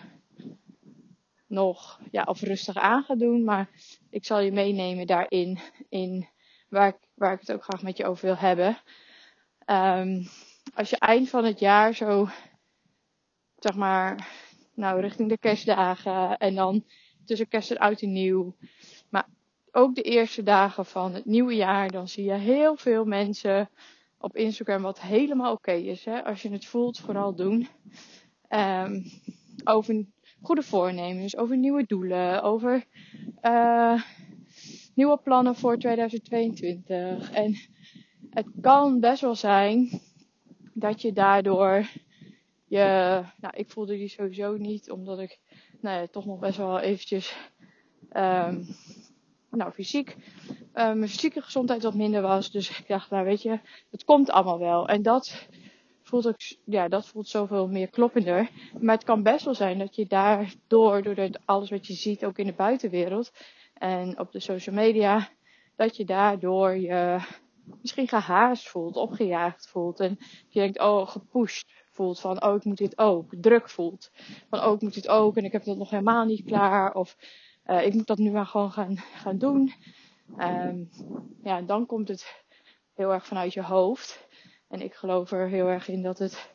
nog, 1.47 1.99
ja, 2.11 2.23
of 2.23 2.41
rustig 2.41 2.75
aan 2.75 3.03
ga 3.03 3.15
doen. 3.15 3.43
Maar 3.43 3.69
ik 4.09 4.25
zal 4.25 4.39
je 4.39 4.51
meenemen 4.51 5.07
daarin, 5.07 5.59
in 5.89 6.27
waar 6.73 6.87
ik, 6.87 6.97
waar 7.13 7.33
ik 7.33 7.39
het 7.39 7.51
ook 7.51 7.63
graag 7.63 7.81
met 7.81 7.97
je 7.97 8.05
over 8.05 8.25
wil 8.25 8.37
hebben. 8.37 8.77
Um, 9.65 10.27
als 10.73 10.89
je 10.89 10.97
eind 10.97 11.29
van 11.29 11.45
het 11.45 11.59
jaar 11.59 11.93
zo, 11.93 12.27
zeg 13.55 13.75
maar, 13.75 14.29
nou, 14.73 15.01
richting 15.01 15.29
de 15.29 15.37
kerstdagen 15.37 16.37
en 16.37 16.55
dan 16.55 16.83
tussen 17.25 17.47
kerst 17.47 17.71
en 17.71 17.77
oud 17.77 18.01
en 18.01 18.11
nieuw. 18.11 18.55
Maar 19.09 19.27
ook 19.71 19.95
de 19.95 20.01
eerste 20.01 20.43
dagen 20.43 20.85
van 20.85 21.13
het 21.13 21.25
nieuwe 21.25 21.55
jaar, 21.55 21.91
dan 21.91 22.07
zie 22.07 22.23
je 22.23 22.33
heel 22.33 22.75
veel 22.75 23.05
mensen 23.05 23.69
op 24.17 24.35
Instagram 24.35 24.81
wat 24.81 25.01
helemaal 25.01 25.51
oké 25.51 25.71
is. 25.71 26.05
Hè? 26.05 26.23
Als 26.23 26.41
je 26.41 26.51
het 26.51 26.65
voelt, 26.65 26.99
vooral 26.99 27.35
doen. 27.35 27.67
Um, 28.49 29.03
over 29.63 30.05
goede 30.41 30.63
voornemens, 30.63 31.37
over 31.37 31.57
nieuwe 31.57 31.85
doelen, 31.85 32.43
over 32.43 32.85
uh, 33.41 34.01
nieuwe 34.93 35.17
plannen 35.17 35.55
voor 35.55 35.77
2022. 35.77 37.31
En 37.31 37.55
het 38.29 38.47
kan 38.61 38.99
best 38.99 39.21
wel 39.21 39.35
zijn 39.35 40.01
dat 40.73 41.01
je 41.01 41.13
daardoor 41.13 41.85
je, 42.73 43.21
nou, 43.37 43.53
ik 43.55 43.69
voelde 43.69 43.97
die 43.97 44.07
sowieso 44.07 44.57
niet, 44.57 44.91
omdat 44.91 45.19
ik 45.19 45.39
nou 45.81 46.01
ja, 46.01 46.07
toch 46.07 46.25
nog 46.25 46.39
best 46.39 46.57
wel 46.57 46.79
eventjes, 46.79 47.35
um, 48.13 48.65
nou, 49.49 49.71
fysiek, 49.71 50.15
uh, 50.49 50.57
mijn 50.73 51.09
fysieke 51.09 51.41
gezondheid 51.41 51.83
wat 51.83 51.93
minder 51.93 52.21
was. 52.21 52.51
Dus 52.51 52.79
ik 52.79 52.87
dacht, 52.87 53.09
nou 53.09 53.25
weet 53.25 53.41
je, 53.41 53.59
het 53.91 54.03
komt 54.03 54.29
allemaal 54.29 54.59
wel. 54.59 54.87
En 54.87 55.01
dat 55.01 55.47
voelt 56.01 56.27
ook, 56.27 56.39
ja, 56.65 56.87
dat 56.87 57.07
voelt 57.07 57.27
zoveel 57.27 57.67
meer 57.67 57.89
kloppender. 57.89 58.49
Maar 58.79 58.95
het 58.95 59.03
kan 59.03 59.23
best 59.23 59.45
wel 59.45 59.55
zijn 59.55 59.77
dat 59.77 59.95
je 59.95 60.05
daardoor, 60.07 61.03
door 61.03 61.29
alles 61.45 61.69
wat 61.69 61.87
je 61.87 61.93
ziet, 61.93 62.25
ook 62.25 62.37
in 62.37 62.45
de 62.45 62.53
buitenwereld 62.53 63.31
en 63.83 64.19
op 64.19 64.31
de 64.31 64.39
social 64.39 64.75
media, 64.75 65.29
dat 65.75 65.97
je 65.97 66.05
daardoor 66.05 66.75
je 66.75 67.19
misschien 67.81 68.07
gehaast 68.07 68.69
voelt, 68.69 68.95
opgejaagd 68.95 69.67
voelt. 69.67 69.99
En 69.99 70.17
je 70.47 70.59
denkt, 70.59 70.79
oh, 70.79 71.07
gepusht 71.07 71.71
voelt 71.91 72.19
van, 72.19 72.43
oh, 72.43 72.55
ik 72.55 72.63
moet 72.63 72.77
dit 72.77 72.97
ook. 72.97 73.33
Druk 73.35 73.69
voelt. 73.69 74.11
Van, 74.49 74.63
oh, 74.63 74.73
ik 74.73 74.81
moet 74.81 74.93
dit 74.93 75.07
ook 75.07 75.37
en 75.37 75.43
ik 75.43 75.51
heb 75.51 75.63
dat 75.63 75.77
nog 75.77 75.89
helemaal 75.89 76.25
niet 76.25 76.43
klaar. 76.45 76.93
Of 76.93 77.17
uh, 77.65 77.85
ik 77.85 77.93
moet 77.93 78.07
dat 78.07 78.17
nu 78.17 78.31
maar 78.31 78.45
gewoon 78.45 78.71
gaan, 78.71 78.97
gaan 78.97 79.37
doen. 79.37 79.73
Um, 80.37 80.89
ja, 81.43 81.61
dan 81.61 81.85
komt 81.85 82.07
het 82.07 82.43
heel 82.93 83.13
erg 83.13 83.25
vanuit 83.25 83.53
je 83.53 83.63
hoofd. 83.63 84.27
En 84.67 84.81
ik 84.81 84.93
geloof 84.93 85.31
er 85.31 85.47
heel 85.47 85.67
erg 85.67 85.87
in 85.87 86.01
dat 86.01 86.19
het 86.19 86.53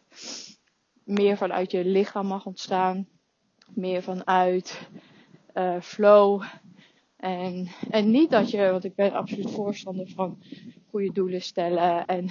meer 1.04 1.36
vanuit 1.36 1.70
je 1.70 1.84
lichaam 1.84 2.26
mag 2.26 2.46
ontstaan. 2.46 3.08
Meer 3.74 4.02
vanuit 4.02 4.88
uh, 5.54 5.80
flow. 5.80 6.42
En, 7.18 7.68
en 7.90 8.10
niet 8.10 8.30
dat 8.30 8.50
je, 8.50 8.70
want 8.70 8.84
ik 8.84 8.94
ben 8.94 9.12
absoluut 9.12 9.50
voorstander 9.50 10.08
van 10.08 10.42
goede 10.90 11.12
doelen 11.12 11.42
stellen 11.42 12.06
en 12.06 12.24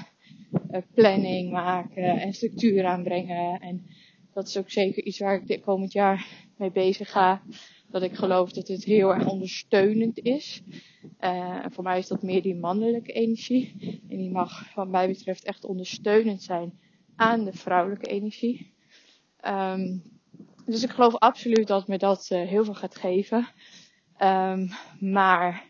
uh, 0.71 0.81
planning 0.93 1.51
maken 1.51 2.19
en 2.19 2.33
structuur 2.33 2.85
aanbrengen. 2.85 3.59
En 3.59 3.85
dat 4.33 4.47
is 4.47 4.57
ook 4.57 4.69
zeker 4.69 5.03
iets 5.03 5.19
waar 5.19 5.35
ik 5.35 5.47
dit 5.47 5.61
komend 5.61 5.91
jaar 5.91 6.27
mee 6.57 6.71
bezig 6.71 7.11
ga. 7.11 7.41
Dat 7.89 8.01
ik 8.01 8.13
geloof 8.13 8.51
dat 8.51 8.67
het 8.67 8.83
heel 8.83 9.13
erg 9.13 9.29
ondersteunend 9.29 10.19
is. 10.19 10.61
Uh, 11.21 11.65
voor 11.69 11.83
mij 11.83 11.97
is 11.97 12.07
dat 12.07 12.23
meer 12.23 12.41
die 12.41 12.55
mannelijke 12.55 13.11
energie. 13.11 13.75
En 14.09 14.17
die 14.17 14.31
mag, 14.31 14.73
wat 14.75 14.87
mij 14.87 15.07
betreft, 15.07 15.43
echt 15.43 15.65
ondersteunend 15.65 16.43
zijn 16.43 16.79
aan 17.15 17.43
de 17.43 17.53
vrouwelijke 17.53 18.07
energie. 18.09 18.73
Um, 19.47 20.03
dus 20.65 20.83
ik 20.83 20.89
geloof 20.89 21.15
absoluut 21.15 21.67
dat 21.67 21.87
me 21.87 21.97
dat 21.97 22.29
uh, 22.31 22.47
heel 22.47 22.63
veel 22.63 22.73
gaat 22.73 22.95
geven. 22.95 23.47
Um, 24.21 24.69
maar 24.99 25.63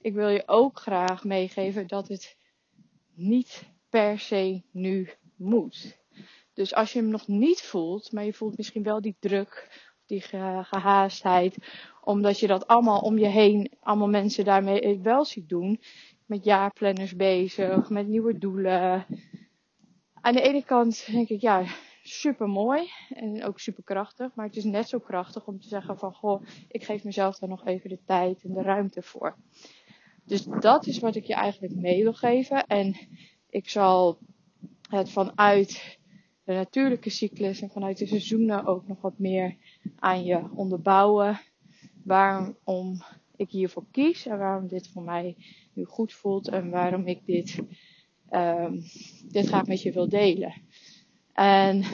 ik 0.00 0.14
wil 0.14 0.28
je 0.28 0.42
ook 0.46 0.78
graag 0.78 1.24
meegeven 1.24 1.86
dat 1.86 2.08
het 2.08 2.36
niet 3.14 3.62
per 3.88 4.18
se 4.18 4.62
nu 4.70 5.10
moet. 5.36 5.98
Dus 6.54 6.74
als 6.74 6.92
je 6.92 6.98
hem 6.98 7.08
nog 7.08 7.26
niet 7.26 7.62
voelt, 7.62 8.12
maar 8.12 8.24
je 8.24 8.32
voelt 8.32 8.56
misschien 8.56 8.82
wel 8.82 9.00
die 9.00 9.16
druk, 9.18 9.68
die 10.06 10.20
gehaastheid, 10.20 11.56
omdat 12.00 12.38
je 12.38 12.46
dat 12.46 12.66
allemaal 12.66 13.00
om 13.00 13.18
je 13.18 13.26
heen, 13.26 13.72
allemaal 13.80 14.08
mensen 14.08 14.44
daarmee 14.44 15.00
wel 15.02 15.24
ziet 15.24 15.48
doen, 15.48 15.80
met 16.26 16.44
jaarplanners 16.44 17.16
bezig, 17.16 17.90
met 17.90 18.08
nieuwe 18.08 18.38
doelen. 18.38 19.06
Aan 20.20 20.34
de 20.34 20.42
ene 20.42 20.64
kant 20.64 21.06
denk 21.12 21.28
ik, 21.28 21.40
ja, 21.40 21.64
super 22.08 22.48
mooi 22.48 22.88
en 23.08 23.44
ook 23.44 23.60
super 23.60 23.82
krachtig, 23.82 24.34
maar 24.34 24.46
het 24.46 24.56
is 24.56 24.64
net 24.64 24.88
zo 24.88 24.98
krachtig 24.98 25.46
om 25.46 25.60
te 25.60 25.68
zeggen 25.68 25.98
van, 25.98 26.14
goh, 26.14 26.42
ik 26.68 26.84
geef 26.84 27.04
mezelf 27.04 27.38
daar 27.38 27.48
nog 27.48 27.66
even 27.66 27.90
de 27.90 27.98
tijd 28.04 28.44
en 28.44 28.52
de 28.52 28.62
ruimte 28.62 29.02
voor. 29.02 29.36
Dus 30.24 30.44
dat 30.60 30.86
is 30.86 30.98
wat 30.98 31.16
ik 31.16 31.24
je 31.24 31.34
eigenlijk 31.34 31.74
mee 31.74 32.02
wil 32.02 32.14
geven. 32.14 32.66
En 32.66 32.96
ik 33.50 33.68
zal 33.68 34.18
het 34.90 35.10
vanuit 35.10 35.98
de 36.44 36.52
natuurlijke 36.52 37.10
cyclus 37.10 37.60
en 37.60 37.70
vanuit 37.70 37.98
de 37.98 38.06
seizoenen 38.06 38.66
ook 38.66 38.88
nog 38.88 39.00
wat 39.00 39.18
meer 39.18 39.56
aan 39.98 40.24
je 40.24 40.44
onderbouwen. 40.54 41.40
Waarom 42.04 43.02
ik 43.36 43.50
hiervoor 43.50 43.84
kies 43.90 44.26
en 44.26 44.38
waarom 44.38 44.68
dit 44.68 44.88
voor 44.88 45.02
mij 45.02 45.36
nu 45.72 45.84
goed 45.84 46.12
voelt 46.12 46.48
en 46.48 46.70
waarom 46.70 47.06
ik 47.06 47.26
dit, 47.26 47.58
um, 48.30 48.82
dit 49.28 49.46
graag 49.46 49.66
met 49.66 49.82
je 49.82 49.92
wil 49.92 50.08
delen. 50.08 50.54
En 51.38 51.84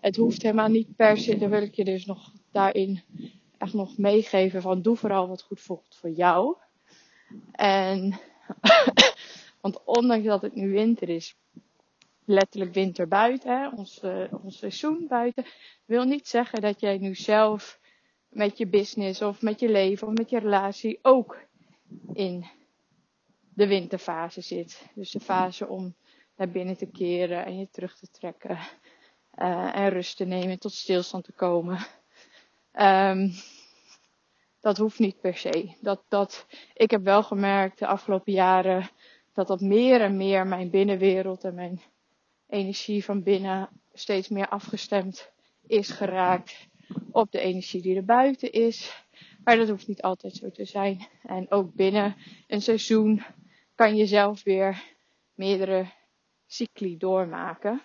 het 0.00 0.16
hoeft 0.16 0.42
helemaal 0.42 0.68
niet 0.68 0.96
per 0.96 1.18
se, 1.18 1.38
daar 1.38 1.50
wil 1.50 1.62
ik 1.62 1.74
je 1.74 1.84
dus 1.84 2.06
nog 2.06 2.32
daarin 2.50 3.02
echt 3.58 3.72
nog 3.72 3.98
meegeven 3.98 4.62
van 4.62 4.82
doe 4.82 4.96
vooral 4.96 5.28
wat 5.28 5.42
goed 5.42 5.60
voelt 5.60 5.96
voor 6.00 6.10
jou. 6.10 6.56
En 7.52 8.20
want 9.60 9.84
ondanks 9.84 10.26
dat 10.26 10.42
het 10.42 10.54
nu 10.54 10.70
winter 10.70 11.08
is, 11.08 11.36
letterlijk 12.24 12.74
winter 12.74 13.08
buiten, 13.08 13.60
hè, 13.60 13.68
ons, 13.68 14.02
uh, 14.02 14.24
ons 14.42 14.58
seizoen 14.58 15.06
buiten, 15.08 15.44
wil 15.84 16.04
niet 16.04 16.28
zeggen 16.28 16.60
dat 16.60 16.80
jij 16.80 16.98
nu 16.98 17.14
zelf 17.14 17.80
met 18.28 18.58
je 18.58 18.66
business 18.66 19.22
of 19.22 19.42
met 19.42 19.60
je 19.60 19.68
leven 19.68 20.06
of 20.06 20.14
met 20.14 20.30
je 20.30 20.38
relatie 20.38 20.98
ook 21.02 21.38
in 22.12 22.46
de 23.54 23.66
winterfase 23.66 24.40
zit. 24.40 24.86
Dus 24.94 25.10
de 25.10 25.20
fase 25.20 25.68
om 25.68 25.94
binnen 26.50 26.76
te 26.76 26.86
keren 26.86 27.44
en 27.44 27.58
je 27.58 27.68
terug 27.70 27.98
te 27.98 28.10
trekken 28.10 28.58
uh, 29.38 29.76
en 29.76 29.88
rust 29.88 30.16
te 30.16 30.24
nemen, 30.24 30.58
tot 30.58 30.72
stilstand 30.72 31.24
te 31.24 31.32
komen. 31.32 31.78
Um, 32.74 33.32
dat 34.60 34.78
hoeft 34.78 34.98
niet 34.98 35.20
per 35.20 35.36
se. 35.36 35.76
Dat, 35.80 36.02
dat, 36.08 36.46
ik 36.74 36.90
heb 36.90 37.02
wel 37.04 37.22
gemerkt 37.22 37.78
de 37.78 37.86
afgelopen 37.86 38.32
jaren 38.32 38.90
dat 39.32 39.46
dat 39.46 39.60
meer 39.60 40.00
en 40.00 40.16
meer 40.16 40.46
mijn 40.46 40.70
binnenwereld 40.70 41.44
en 41.44 41.54
mijn 41.54 41.80
energie 42.48 43.04
van 43.04 43.22
binnen 43.22 43.68
steeds 43.92 44.28
meer 44.28 44.48
afgestemd 44.48 45.30
is 45.66 45.90
geraakt 45.90 46.68
op 47.10 47.32
de 47.32 47.40
energie 47.40 47.82
die 47.82 47.96
er 47.96 48.04
buiten 48.04 48.52
is. 48.52 49.04
Maar 49.44 49.56
dat 49.56 49.68
hoeft 49.68 49.88
niet 49.88 50.02
altijd 50.02 50.34
zo 50.34 50.50
te 50.50 50.64
zijn. 50.64 51.06
En 51.22 51.50
ook 51.50 51.74
binnen 51.74 52.16
een 52.46 52.62
seizoen 52.62 53.22
kan 53.74 53.96
je 53.96 54.06
zelf 54.06 54.42
weer 54.42 54.82
meerdere 55.34 55.86
cycli 56.52 56.96
doormaken. 56.96 57.82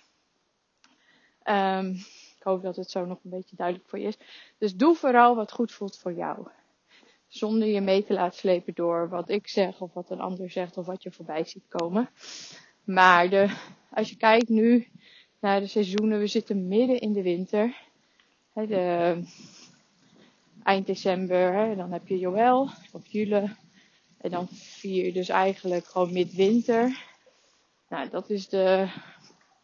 Um, 1.43 1.89
ik 2.37 2.43
hoop 2.43 2.61
dat 2.61 2.75
het 2.75 2.91
zo 2.91 3.05
nog 3.05 3.19
een 3.23 3.29
beetje 3.29 3.55
duidelijk 3.55 3.89
voor 3.89 3.99
je 3.99 4.07
is. 4.07 4.17
Dus 4.57 4.75
doe 4.75 4.95
vooral 4.95 5.35
wat 5.35 5.51
goed 5.51 5.71
voelt 5.71 5.97
voor 5.97 6.13
jou. 6.13 6.47
Zonder 7.27 7.67
je 7.67 7.81
mee 7.81 8.03
te 8.03 8.13
laten 8.13 8.37
slepen 8.37 8.73
door 8.73 9.09
wat 9.09 9.29
ik 9.29 9.47
zeg 9.47 9.81
of 9.81 9.93
wat 9.93 10.09
een 10.09 10.19
ander 10.19 10.49
zegt 10.49 10.77
of 10.77 10.85
wat 10.85 11.03
je 11.03 11.11
voorbij 11.11 11.43
ziet 11.45 11.67
komen. 11.67 12.09
Maar 12.83 13.29
de, 13.29 13.55
als 13.91 14.09
je 14.09 14.17
kijkt 14.17 14.49
nu 14.49 14.87
naar 15.39 15.59
de 15.59 15.67
seizoenen, 15.67 16.19
we 16.19 16.27
zitten 16.27 16.67
midden 16.67 16.99
in 16.99 17.13
de 17.13 17.21
winter. 17.21 17.75
Eind 20.63 20.85
december, 20.85 21.53
hè, 21.53 21.75
dan 21.75 21.91
heb 21.91 22.07
je 22.07 22.19
Joël 22.19 22.69
of 22.91 23.07
Jule. 23.07 23.55
En 24.17 24.31
dan 24.31 24.47
vier 24.51 25.05
je 25.05 25.11
dus 25.11 25.29
eigenlijk 25.29 25.85
gewoon 25.85 26.13
midwinter. 26.13 27.05
Nou, 27.89 28.09
dat 28.09 28.29
is 28.29 28.49
de, 28.49 28.91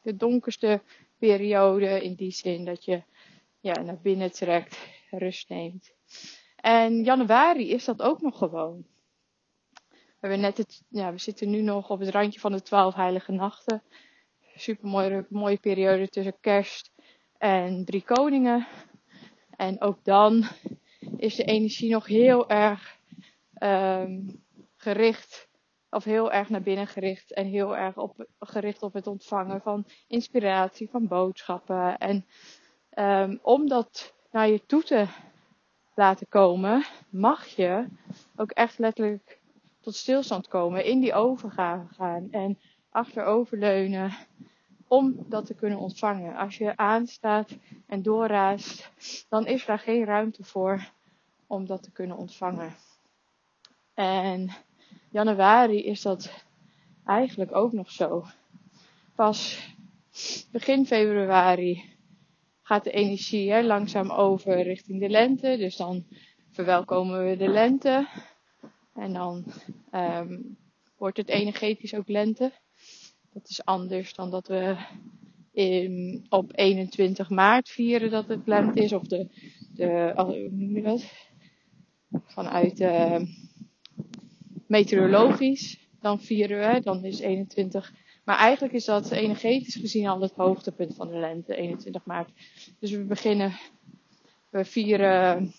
de 0.02 0.16
donkerste 0.16 0.82
periode 1.18 2.04
in 2.04 2.16
die 2.16 2.32
zin 2.32 2.66
dat 2.66 2.86
je 2.86 3.04
ja, 3.60 3.82
naar 3.82 4.00
binnen 4.02 4.32
trekt, 4.32 4.78
rust 5.10 5.50
neemt. 5.50 5.94
En 6.56 7.04
januari 7.04 7.70
is 7.72 7.86
dat 7.86 8.02
ook 8.02 8.22
nog 8.22 8.38
gewoon. 8.38 8.86
We, 9.90 10.30
hebben 10.30 10.40
net 10.40 10.58
het, 10.58 10.84
ja, 10.90 11.12
we 11.12 11.20
zitten 11.20 11.50
nu 11.50 11.62
nog 11.62 11.90
op 11.90 12.00
het 12.00 12.10
randje 12.10 12.40
van 12.40 12.52
de 12.52 12.62
twaalf 12.62 12.96
heilige 12.96 13.32
nachten. 13.32 13.84
Super 14.56 15.26
mooie, 15.30 15.58
periode 15.58 16.08
tussen 16.08 16.40
kerst 16.40 16.92
en 17.38 17.86
drie 17.86 18.04
koningen. 18.04 18.68
En 19.56 19.82
ook 19.82 20.04
dan 20.04 20.44
is 21.18 21.36
de 21.36 21.44
energie 21.44 21.92
nog 21.92 22.06
heel 22.06 22.50
erg 22.50 22.98
um, 23.60 24.44
gericht, 24.76 25.48
of 25.94 26.04
heel 26.04 26.32
erg 26.32 26.50
naar 26.50 26.62
binnen 26.62 26.88
gericht 26.88 27.34
en 27.34 27.46
heel 27.46 27.78
erg 27.78 27.98
op, 27.98 28.26
gericht 28.40 28.84
op 28.84 28.94
het 28.94 29.08
ontvangen 29.08 29.62
van 29.62 29.86
inspiratie, 30.08 30.90
van 30.90 31.08
boodschappen. 31.08 31.98
En 31.98 32.26
um, 32.98 33.40
om 33.42 33.68
dat 33.68 34.14
naar 34.32 34.48
je 34.48 34.66
toe 34.66 34.84
te 34.84 35.08
laten 35.96 36.28
komen, 36.30 36.86
mag 37.10 37.46
je 37.46 37.88
ook 38.36 38.52
echt 38.52 38.80
letterlijk 38.80 39.40
tot 39.82 39.96
stilstand 39.96 40.48
komen, 40.48 40.86
in 40.86 41.00
die 41.00 41.14
overgave 41.14 41.94
gaan 41.94 42.28
en 42.32 42.60
achteroverleunen 42.90 44.12
om 44.88 45.26
dat 45.28 45.46
te 45.46 45.54
kunnen 45.54 45.80
ontvangen. 45.80 46.36
Als 46.36 46.58
je 46.58 46.78
aanstaat 46.78 47.58
en 47.88 48.02
doorraast, 48.02 48.92
dan 49.30 49.46
is 49.46 49.66
daar 49.66 49.80
geen 49.80 50.06
ruimte 50.06 50.44
voor 50.44 50.92
om 51.48 51.66
dat 51.66 51.84
te 51.84 51.92
kunnen 51.92 52.18
ontvangen. 52.18 52.76
En 53.94 54.50
januari 55.14 55.84
is 55.84 56.02
dat 56.02 56.46
eigenlijk 57.06 57.56
ook 57.56 57.72
nog 57.72 57.92
zo. 57.92 58.26
Pas 59.16 59.70
begin 60.52 60.86
februari 60.86 61.84
gaat 62.62 62.84
de 62.84 62.92
energie 62.92 63.52
hè, 63.52 63.62
langzaam 63.62 64.12
over 64.12 64.62
richting 64.62 65.00
de 65.00 65.10
lente. 65.10 65.58
Dus 65.58 65.76
dan 65.76 66.06
verwelkomen 66.52 67.26
we 67.26 67.38
de 67.38 67.48
lente. 67.48 68.08
En 68.94 69.14
dan 69.14 69.46
um, 69.92 70.58
wordt 70.98 71.18
het 71.18 71.30
energetisch 71.30 71.94
ook 71.94 72.08
lente. 72.08 72.52
Dat 73.34 73.50
is 73.50 73.66
anders 73.66 74.14
dan 74.14 74.30
dat 74.30 74.48
we 74.48 74.78
op 76.30 76.52
21 76.56 77.30
maart 77.30 77.70
vieren 77.70 78.12
dat 78.12 78.28
het 78.28 78.48
lente 78.48 78.82
is. 78.84 78.94
Of 78.94 79.04
de, 79.04 79.28
de 79.74 80.14
hoe 80.16 80.50
noem 80.52 80.76
je 80.76 80.82
dat? 80.82 81.12
Vanuit 82.26 82.80
uh, 82.80 83.22
meteorologisch. 84.66 85.88
Dan 86.02 86.20
vieren 86.20 86.74
we, 86.74 86.82
dan 86.82 87.04
is 87.04 87.20
21 87.20 87.94
maar 88.24 88.38
eigenlijk 88.38 88.74
is 88.74 88.86
dat 88.86 89.12
energetisch 89.12 89.76
gezien 89.76 90.08
al 90.08 90.22
het 90.22 90.34
hoogtepunt 90.34 90.96
van 90.96 91.08
de 91.08 91.18
lente, 91.18 91.56
21 91.56 92.06
maart. 92.06 92.32
Dus 92.80 92.92
we 92.92 93.04
beginnen, 93.04 93.54
we 94.50 94.66
vieren 94.66 95.54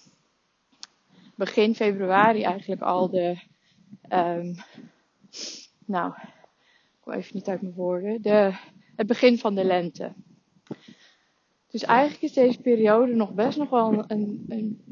begin 1.34 1.74
februari 1.74 2.42
eigenlijk 2.42 2.82
al 2.82 3.10
de, 3.10 3.38
um, 4.08 4.54
nou, 5.84 6.12
ik 6.16 7.00
kom 7.00 7.12
even 7.12 7.34
niet 7.34 7.48
uit 7.48 7.62
mijn 7.62 7.74
woorden, 7.74 8.22
de, 8.22 8.52
het 8.96 9.06
begin 9.06 9.38
van 9.38 9.54
de 9.54 9.64
lente. 9.64 10.12
Dus 11.70 11.82
eigenlijk 11.82 12.22
is 12.22 12.32
deze 12.32 12.60
periode 12.60 13.14
nog 13.14 13.32
best 13.32 13.58
nog 13.58 13.70
wel 13.70 14.04
een, 14.06 14.44
een, 14.48 14.82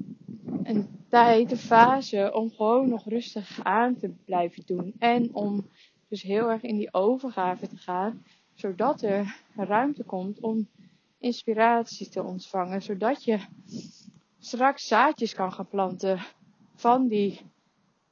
een 0.63 1.02
tijd, 1.13 1.51
een 1.51 1.57
fase 1.57 2.31
om 2.35 2.51
gewoon 2.51 2.89
nog 2.89 3.05
rustig 3.05 3.61
aan 3.63 3.97
te 3.97 4.09
blijven 4.25 4.63
doen. 4.67 4.95
En 4.99 5.35
om 5.35 5.69
dus 6.09 6.23
heel 6.23 6.51
erg 6.51 6.63
in 6.63 6.77
die 6.77 6.95
overgave 6.95 7.69
te 7.69 7.77
gaan, 7.77 8.25
zodat 8.55 9.03
er 9.03 9.37
ruimte 9.55 10.05
komt 10.05 10.41
om 10.41 10.69
inspiratie 11.19 12.09
te 12.09 12.23
ontvangen, 12.23 12.83
zodat 12.83 13.25
je 13.25 13.39
straks 14.39 14.87
zaadjes 14.87 15.35
kan 15.35 15.53
gaan 15.53 15.69
planten 15.69 16.19
van 16.75 17.09
die 17.09 17.41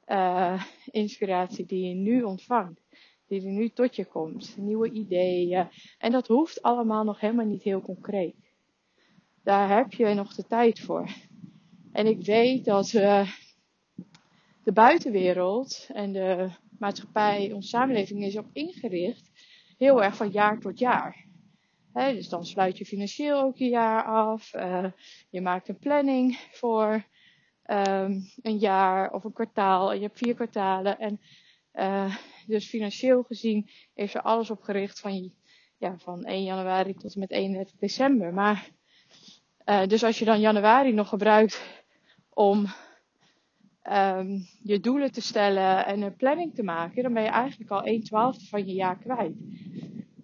uh, 0.07 0.63
inspiratie 0.85 1.65
die 1.65 1.87
je 1.87 1.95
nu 1.95 2.23
ontvangt, 2.23 2.81
die 3.27 3.45
er 3.45 3.51
nu 3.51 3.69
tot 3.69 3.95
je 3.95 4.05
komt, 4.05 4.57
nieuwe 4.57 4.91
ideeën. 4.91 5.67
En 5.97 6.11
dat 6.11 6.27
hoeft 6.27 6.61
allemaal 6.61 7.03
nog 7.03 7.19
helemaal 7.19 7.45
niet 7.45 7.63
heel 7.63 7.81
concreet. 7.81 8.35
Daar 9.43 9.75
heb 9.77 9.93
je 9.93 10.13
nog 10.13 10.35
de 10.35 10.45
tijd 10.45 10.79
voor. 10.79 11.29
En 11.91 12.07
ik 12.07 12.25
weet 12.25 12.65
dat 12.65 12.93
uh, 12.93 13.31
de 14.63 14.71
buitenwereld 14.71 15.89
en 15.93 16.11
de 16.11 16.49
maatschappij, 16.79 17.51
onze 17.51 17.67
samenleving 17.67 18.23
is 18.23 18.37
op 18.37 18.49
ingericht 18.53 19.31
heel 19.77 20.03
erg 20.03 20.15
van 20.15 20.29
jaar 20.29 20.59
tot 20.59 20.79
jaar. 20.79 21.25
dus 21.93 22.29
dan 22.29 22.45
sluit 22.45 22.77
je 22.77 22.85
financieel 22.85 23.41
ook 23.41 23.57
je 23.57 23.69
jaar 23.69 24.03
af. 24.03 24.53
Uh, 24.53 24.85
je 25.29 25.41
maakt 25.41 25.67
een 25.67 25.79
planning 25.79 26.37
voor 26.51 27.05
um, 27.65 28.29
een 28.41 28.57
jaar 28.57 29.13
of 29.13 29.23
een 29.23 29.33
kwartaal. 29.33 29.93
Je 29.93 30.01
hebt 30.01 30.17
vier 30.17 30.35
kwartalen. 30.35 30.99
En 30.99 31.19
uh, 31.73 32.15
dus 32.47 32.67
financieel 32.67 33.23
gezien 33.23 33.69
is 33.93 34.13
er 34.13 34.21
alles 34.21 34.49
op 34.49 34.61
gericht 34.61 34.99
van, 34.99 35.33
ja, 35.77 35.97
van 35.97 36.23
1 36.23 36.43
januari 36.43 36.93
tot 36.93 37.13
en 37.13 37.19
met 37.19 37.31
31 37.31 37.75
december. 37.79 38.33
Maar 38.33 38.69
dus 39.87 40.03
als 40.03 40.19
je 40.19 40.25
dan 40.25 40.39
januari 40.39 40.93
nog 40.93 41.09
gebruikt 41.09 41.80
om 42.33 42.65
um, 43.91 44.45
je 44.63 44.79
doelen 44.81 45.11
te 45.11 45.21
stellen 45.21 45.85
en 45.85 46.01
een 46.01 46.15
planning 46.15 46.55
te 46.55 46.63
maken, 46.63 47.03
dan 47.03 47.13
ben 47.13 47.23
je 47.23 47.29
eigenlijk 47.29 47.71
al 47.71 47.83
1 47.83 48.03
twaalfde 48.03 48.45
van 48.45 48.65
je 48.65 48.73
jaar 48.73 48.97
kwijt. 48.97 49.35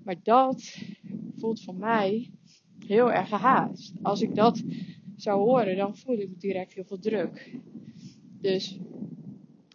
Maar 0.04 0.16
dat 0.24 0.78
voelt 1.38 1.64
voor 1.64 1.76
mij 1.76 2.32
heel 2.86 3.12
erg 3.12 3.28
gehaast. 3.28 3.94
Als 4.02 4.22
ik 4.22 4.36
dat 4.36 4.64
zou 5.16 5.40
horen, 5.40 5.78
dan 5.78 5.98
voel 5.98 6.20
ik 6.20 6.40
direct 6.40 6.74
heel 6.74 6.86
veel 6.86 7.00
druk. 7.00 7.56
Dus, 8.42 8.80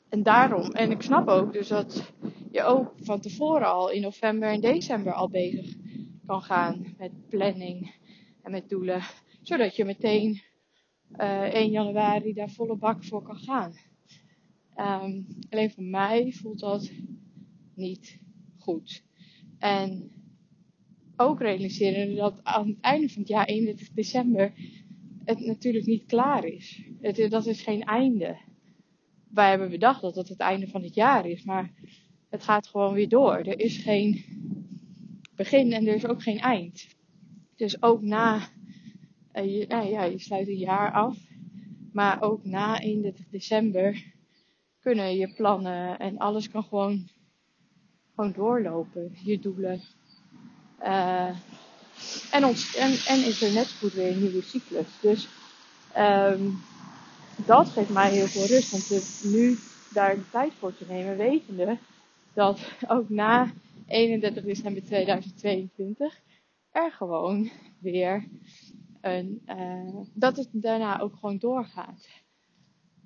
en 0.09 0.23
daarom, 0.23 0.71
en 0.71 0.90
ik 0.90 1.03
snap 1.03 1.29
ook 1.29 1.53
dus 1.53 1.68
dat 1.68 2.12
je 2.51 2.62
ook 2.62 2.92
van 2.97 3.21
tevoren 3.21 3.66
al 3.66 3.90
in 3.90 4.03
november 4.03 4.49
en 4.49 4.61
december 4.61 5.12
al 5.12 5.29
bezig 5.29 5.75
kan 6.27 6.42
gaan 6.42 6.95
met 6.99 7.29
planning 7.29 7.95
en 8.42 8.51
met 8.51 8.68
doelen. 8.68 9.03
Zodat 9.42 9.77
je 9.77 9.85
meteen 9.85 10.42
uh, 11.16 11.46
eh, 11.46 11.55
1 11.55 11.70
januari 11.70 12.33
daar 12.33 12.51
volle 12.51 12.77
bak 12.77 13.05
voor 13.05 13.22
kan 13.22 13.38
gaan. 13.38 13.72
Um, 14.77 15.27
alleen 15.51 15.70
voor 15.70 15.85
mij 15.85 16.33
voelt 16.33 16.59
dat 16.59 16.90
niet 17.75 18.18
goed. 18.59 19.05
En 19.59 20.11
ook 21.16 21.40
realiseren 21.40 22.16
dat 22.16 22.40
aan 22.42 22.66
het 22.66 22.81
einde 22.81 23.09
van 23.09 23.22
het 23.22 23.31
jaar, 23.31 23.46
31 23.46 23.88
december, 23.92 24.53
het 25.25 25.40
natuurlijk 25.40 25.87
niet 25.87 26.07
klaar 26.07 26.44
is. 26.44 26.83
Het, 27.01 27.31
dat 27.31 27.46
is 27.46 27.62
geen 27.62 27.83
einde. 27.83 28.37
Wij 29.29 29.48
hebben 29.48 29.70
bedacht 29.70 30.01
dat 30.01 30.14
het 30.14 30.29
het 30.29 30.40
einde 30.40 30.66
van 30.68 30.83
het 30.83 30.94
jaar 30.94 31.27
is, 31.27 31.44
maar 31.44 31.72
het 32.29 32.42
gaat 32.42 32.66
gewoon 32.66 32.94
weer 32.94 33.09
door. 33.09 33.37
Er 33.37 33.61
is 33.61 33.77
geen 33.77 34.25
begin 35.35 35.72
en 35.72 35.87
er 35.87 35.94
is 35.94 36.07
ook 36.07 36.22
geen 36.22 36.38
eind. 36.38 36.87
Dus 37.57 37.83
ook 37.83 38.03
na 38.03 38.48
je, 39.33 39.64
nou 39.68 39.88
ja, 39.88 40.03
je 40.03 40.18
sluit 40.18 40.49
een 40.49 40.57
jaar 40.57 40.92
af. 40.92 41.16
Maar 41.92 42.23
ook 42.23 42.45
na 42.45 42.81
31 42.81 43.25
december 43.31 44.05
kunnen 44.81 45.16
je 45.16 45.35
plannen 45.35 45.99
en 45.99 46.18
alles 46.18 46.51
kan 46.51 46.64
gewoon, 46.64 47.09
gewoon 48.14 48.33
doorlopen. 48.33 49.16
Je 49.25 49.38
doelen. 49.38 49.81
Uh, 50.83 51.37
en, 52.31 52.45
ons, 52.45 52.77
en, 52.77 52.90
en 52.90 53.27
is 53.27 53.42
er 53.42 53.53
net 53.53 53.73
goed 53.73 53.92
weer 53.92 54.12
een 54.12 54.21
nieuwe 54.21 54.42
cyclus. 54.42 55.01
Dus 55.01 55.29
um, 55.99 56.59
dat 57.47 57.68
geeft 57.68 57.90
mij 57.90 58.11
heel 58.11 58.27
veel 58.27 58.47
rust 58.47 58.73
om 58.73 58.81
te, 58.81 59.29
nu 59.33 59.59
daar 59.92 60.14
de 60.14 60.31
tijd 60.31 60.53
voor 60.59 60.77
te 60.77 60.85
nemen, 60.88 61.16
wetende 61.16 61.79
dat 62.35 62.61
ook 62.88 63.09
na 63.09 63.53
31 63.87 64.45
december 64.45 64.85
2022 64.85 66.21
er 66.71 66.92
gewoon 66.92 67.51
weer 67.79 68.29
en 69.03 69.43
uh, 69.47 70.05
dat 70.15 70.37
het 70.37 70.49
daarna 70.53 71.01
ook 71.01 71.15
gewoon 71.15 71.38
doorgaat. 71.38 72.09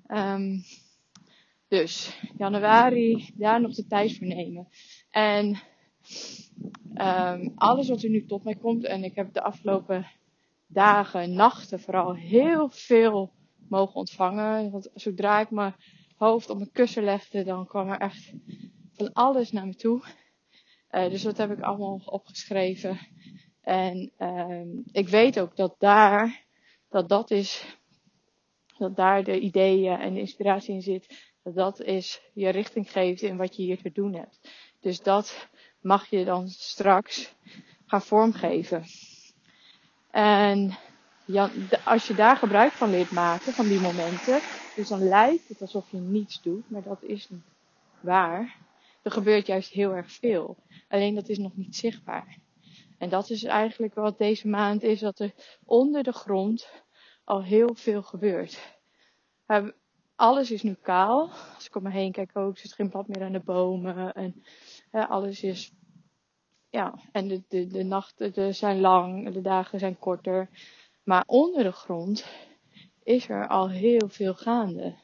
Um, 0.07 0.63
dus 1.67 2.19
januari, 2.37 3.33
daar 3.35 3.61
nog 3.61 3.73
de 3.73 3.87
tijd 3.87 4.17
voor 4.17 4.27
nemen. 4.27 4.67
En 5.09 5.59
um, 6.93 7.51
alles 7.55 7.89
wat 7.89 8.03
er 8.03 8.09
nu 8.09 8.25
tot 8.25 8.43
mij 8.43 8.55
komt, 8.55 8.85
en 8.85 9.03
ik 9.03 9.15
heb 9.15 9.33
de 9.33 9.41
afgelopen 9.41 10.07
dagen, 10.67 11.33
nachten 11.33 11.79
vooral 11.79 12.15
heel 12.15 12.69
veel 12.69 13.33
mogen 13.69 13.95
ontvangen. 13.95 14.71
Want 14.71 14.89
zodra 14.93 15.39
ik 15.39 15.51
mijn 15.51 15.75
hoofd 16.15 16.49
op 16.49 16.57
mijn 16.57 16.71
kussen 16.71 17.03
legde, 17.03 17.43
dan 17.43 17.67
kwam 17.67 17.89
er 17.89 17.99
echt 17.99 18.33
van 18.93 19.13
alles 19.13 19.51
naar 19.51 19.67
me 19.67 19.75
toe. 19.75 20.03
Uh, 20.91 21.09
dus 21.09 21.21
dat 21.21 21.37
heb 21.37 21.51
ik 21.51 21.61
allemaal 21.61 22.01
opgeschreven. 22.05 22.99
En 23.67 24.11
um, 24.19 24.83
ik 24.91 25.09
weet 25.09 25.39
ook 25.39 25.55
dat 25.55 25.75
daar, 25.77 26.43
dat 26.89 27.09
dat 27.09 27.31
is, 27.31 27.77
dat 28.77 28.95
daar 28.95 29.23
de 29.23 29.39
ideeën 29.39 29.99
en 29.99 30.13
de 30.13 30.19
inspiratie 30.19 30.73
in 30.73 30.81
zit. 30.81 31.33
Dat 31.43 31.55
dat 31.55 31.81
is 31.81 32.21
je 32.33 32.49
richting 32.49 32.91
geeft 32.91 33.21
in 33.21 33.37
wat 33.37 33.55
je 33.55 33.63
hier 33.63 33.81
te 33.81 33.91
doen 33.91 34.13
hebt. 34.13 34.39
Dus 34.79 35.01
dat 35.01 35.49
mag 35.81 36.09
je 36.09 36.25
dan 36.25 36.47
straks 36.47 37.35
gaan 37.85 38.01
vormgeven. 38.01 38.83
En 40.11 40.77
ja, 41.25 41.49
als 41.85 42.07
je 42.07 42.15
daar 42.15 42.37
gebruik 42.37 42.71
van 42.71 42.89
leert 42.89 43.11
maken, 43.11 43.53
van 43.53 43.67
die 43.67 43.79
momenten, 43.79 44.39
dus 44.75 44.87
dan 44.87 45.07
lijkt 45.07 45.47
het 45.47 45.61
alsof 45.61 45.91
je 45.91 45.97
niets 45.99 46.41
doet, 46.41 46.69
maar 46.69 46.83
dat 46.83 47.03
is 47.03 47.29
niet 47.29 47.45
waar. 47.99 48.57
Er 49.01 49.11
gebeurt 49.11 49.47
juist 49.47 49.71
heel 49.71 49.91
erg 49.91 50.11
veel. 50.11 50.57
Alleen 50.87 51.15
dat 51.15 51.29
is 51.29 51.37
nog 51.37 51.55
niet 51.55 51.75
zichtbaar. 51.75 52.45
En 52.97 53.09
dat 53.09 53.29
is 53.29 53.43
eigenlijk 53.43 53.93
wat 53.93 54.17
deze 54.17 54.47
maand 54.47 54.83
is, 54.83 54.99
dat 54.99 55.19
er 55.19 55.33
onder 55.65 56.03
de 56.03 56.11
grond 56.11 56.83
al 57.23 57.43
heel 57.43 57.75
veel 57.75 58.01
gebeurt. 58.01 58.77
Alles 60.15 60.51
is 60.51 60.63
nu 60.63 60.73
kaal. 60.81 61.29
Als 61.55 61.65
ik 61.65 61.75
om 61.75 61.83
me 61.83 61.91
heen 61.91 62.11
kijk 62.11 62.37
ook, 62.37 62.57
zit 62.57 62.73
geen 62.73 62.89
blad 62.89 63.07
meer 63.07 63.23
aan 63.23 63.31
de 63.31 63.39
bomen. 63.39 64.13
En 64.13 64.43
alles 64.91 65.43
is, 65.43 65.71
ja, 66.69 66.99
en 67.11 67.27
de, 67.27 67.43
de, 67.47 67.67
de 67.67 67.83
nachten 67.83 68.55
zijn 68.55 68.79
lang, 68.79 69.33
de 69.33 69.41
dagen 69.41 69.79
zijn 69.79 69.99
korter. 69.99 70.49
Maar 71.03 71.23
onder 71.25 71.63
de 71.63 71.71
grond 71.71 72.25
is 73.03 73.29
er 73.29 73.47
al 73.47 73.69
heel 73.69 74.09
veel 74.09 74.33
gaande. 74.33 74.95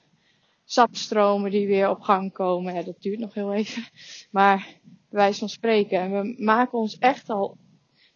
Sapstromen 0.66 1.52
die 1.52 1.68
weer 1.68 1.90
op 1.90 2.02
gang 2.02 2.34
komen. 2.34 2.86
Dat 2.86 3.02
duurt 3.02 3.20
nog 3.20 3.34
heel 3.34 3.54
even. 3.54 3.84
Maar 4.32 4.80
wij 5.10 5.34
van 5.34 5.50
spreken. 5.50 6.00
En 6.00 6.12
we 6.12 6.44
maken 6.44 6.78
ons 6.78 6.98
echt 6.98 7.30
al, 7.30 7.58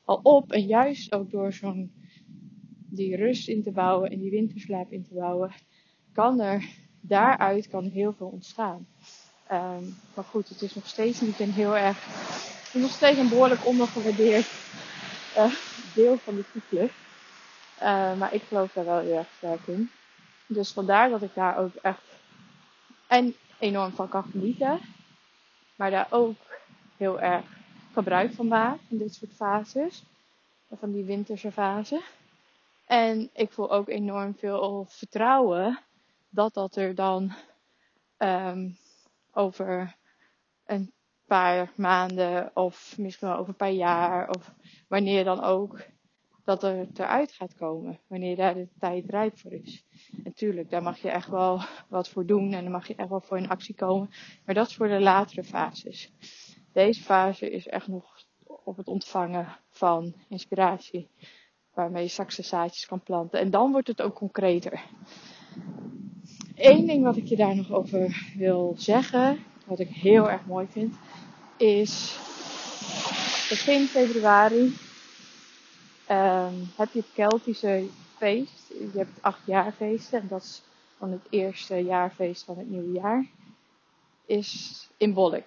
al 0.08 0.20
op. 0.24 0.52
En 0.52 0.66
juist 0.66 1.14
ook 1.14 1.32
door 1.32 1.54
zo'n 1.54 1.92
die 2.90 3.16
rust 3.16 3.48
in 3.48 3.64
te 3.64 3.72
bouwen 3.72 4.10
en 4.12 4.20
die 4.20 4.32
winterslaap 4.32 4.92
in 4.92 5.04
te 5.04 5.14
bouwen, 5.14 5.52
kan 6.14 6.40
er 6.40 6.66
daaruit 7.02 7.68
kan 7.68 7.84
heel 7.84 8.14
veel 8.14 8.28
ontstaan. 8.28 8.88
Um, 9.52 9.96
maar 10.16 10.24
goed, 10.24 10.50
het 10.50 10.62
is 10.62 10.76
nog 10.76 10.88
steeds 10.88 11.22
niet 11.22 11.40
een 11.40 11.52
heel 11.52 11.78
erg, 11.78 11.98
nog 12.74 12.92
steeds 12.92 13.18
een 13.18 13.30
behoorlijk 13.30 13.66
ondergewaardeerd 13.66 14.48
uh, 15.38 15.54
deel 15.96 16.18
van 16.18 16.36
de 16.36 16.44
cyclus. 16.54 16.92
Uh, 17.82 18.18
maar 18.18 18.34
ik 18.34 18.42
geloof 18.42 18.74
daar 18.74 18.86
wel 18.86 19.00
heel 19.00 19.18
erg 19.18 19.34
sterk 19.38 19.68
in. 19.68 19.90
Dus 20.48 20.72
vandaar 20.72 21.10
dat 21.10 21.22
ik 21.22 21.34
daar 21.34 21.58
ook 21.58 21.76
echt 21.76 22.02
en 23.08 23.34
enorm 23.60 23.92
van 23.92 24.10
kan 24.10 24.24
genieten. 24.24 24.80
Maar 25.76 25.92
daar 25.92 26.08
ook 26.10 26.38
heel 26.98 27.20
erg 27.22 27.57
gebruik 27.98 28.32
van 28.32 28.48
maak 28.48 28.80
in 28.90 28.98
dit 28.98 29.14
soort 29.14 29.34
fases. 29.34 30.04
Van 30.72 30.92
die 30.92 31.04
winterse 31.04 31.52
fase. 31.52 32.02
En 32.86 33.30
ik 33.34 33.52
voel 33.52 33.72
ook 33.72 33.88
enorm 33.88 34.36
veel 34.36 34.86
vertrouwen 34.88 35.80
dat 36.30 36.54
dat 36.54 36.76
er 36.76 36.96
dan 36.96 37.34
um, 38.18 38.78
over 39.32 39.96
een 40.66 40.92
paar 41.26 41.72
maanden 41.76 42.52
of 42.54 42.98
misschien 42.98 43.28
wel 43.28 43.38
over 43.38 43.50
een 43.50 43.56
paar 43.56 43.72
jaar 43.72 44.30
of 44.30 44.54
wanneer 44.88 45.24
dan 45.24 45.44
ook 45.44 45.86
dat 46.44 46.64
er 46.64 46.88
eruit 46.94 47.32
gaat 47.32 47.56
komen. 47.56 48.00
Wanneer 48.08 48.36
daar 48.36 48.54
de 48.54 48.68
tijd 48.80 49.10
rijp 49.10 49.40
voor 49.40 49.52
is. 49.52 49.86
Natuurlijk, 50.24 50.70
daar 50.70 50.84
mag 50.84 50.98
je 50.98 51.10
echt 51.10 51.30
wel 51.30 51.62
wat 51.88 52.10
voor 52.10 52.26
doen 52.26 52.54
en 52.54 52.62
daar 52.62 52.72
mag 52.72 52.88
je 52.88 52.96
echt 52.96 53.10
wel 53.10 53.22
voor 53.22 53.38
in 53.38 53.50
actie 53.50 53.76
komen. 53.76 54.10
Maar 54.46 54.56
dat 54.56 54.68
is 54.68 54.76
voor 54.76 54.88
de 54.88 55.00
latere 55.00 55.44
fases. 55.44 56.12
Deze 56.78 57.02
fase 57.02 57.50
is 57.50 57.68
echt 57.68 57.88
nog 57.88 58.04
op 58.46 58.78
het 58.78 58.88
ontvangen 58.88 59.58
van 59.70 60.14
inspiratie. 60.30 61.10
Waarmee 61.74 62.04
je 62.04 62.10
straks 62.10 62.36
de 62.36 62.44
zaadjes 62.44 62.86
kan 62.86 63.02
planten. 63.02 63.40
En 63.40 63.52
dan 63.52 63.72
wordt 63.72 63.88
het 63.88 64.02
ook 64.02 64.16
concreter. 64.16 64.84
Eén 66.56 66.86
ding 66.86 67.04
wat 67.04 67.18
ik 67.18 67.26
je 67.26 67.36
daar 67.36 67.56
nog 67.56 67.72
over 67.72 68.32
wil 68.36 68.74
zeggen, 68.78 69.44
wat 69.66 69.80
ik 69.80 69.90
heel 69.90 70.30
erg 70.30 70.46
mooi 70.46 70.68
vind, 70.68 70.96
is 71.58 72.18
begin 73.50 73.88
februari 73.88 74.64
um, 76.12 76.72
heb 76.76 76.92
je 76.92 77.00
het 77.00 77.14
Keltische 77.14 77.88
feest. 78.18 78.68
Je 78.68 78.98
hebt 78.98 79.16
het 79.16 79.24
achtjaarfeesten 79.24 80.22
en 80.22 80.28
dat 80.28 80.44
is 80.44 80.64
van 80.98 81.12
het 81.12 81.28
eerste 81.30 81.76
jaarfeest 81.76 82.44
van 82.44 82.58
het 82.58 82.70
nieuwe 82.70 82.92
jaar. 82.92 83.26
Is 84.26 84.90
in 84.98 85.14
Bolk. 85.14 85.46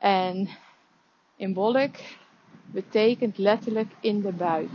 En 0.00 0.48
in 1.36 1.52
Bolk 1.52 1.94
betekent 2.72 3.38
letterlijk 3.38 3.92
in 4.00 4.20
de 4.20 4.32
buik. 4.32 4.70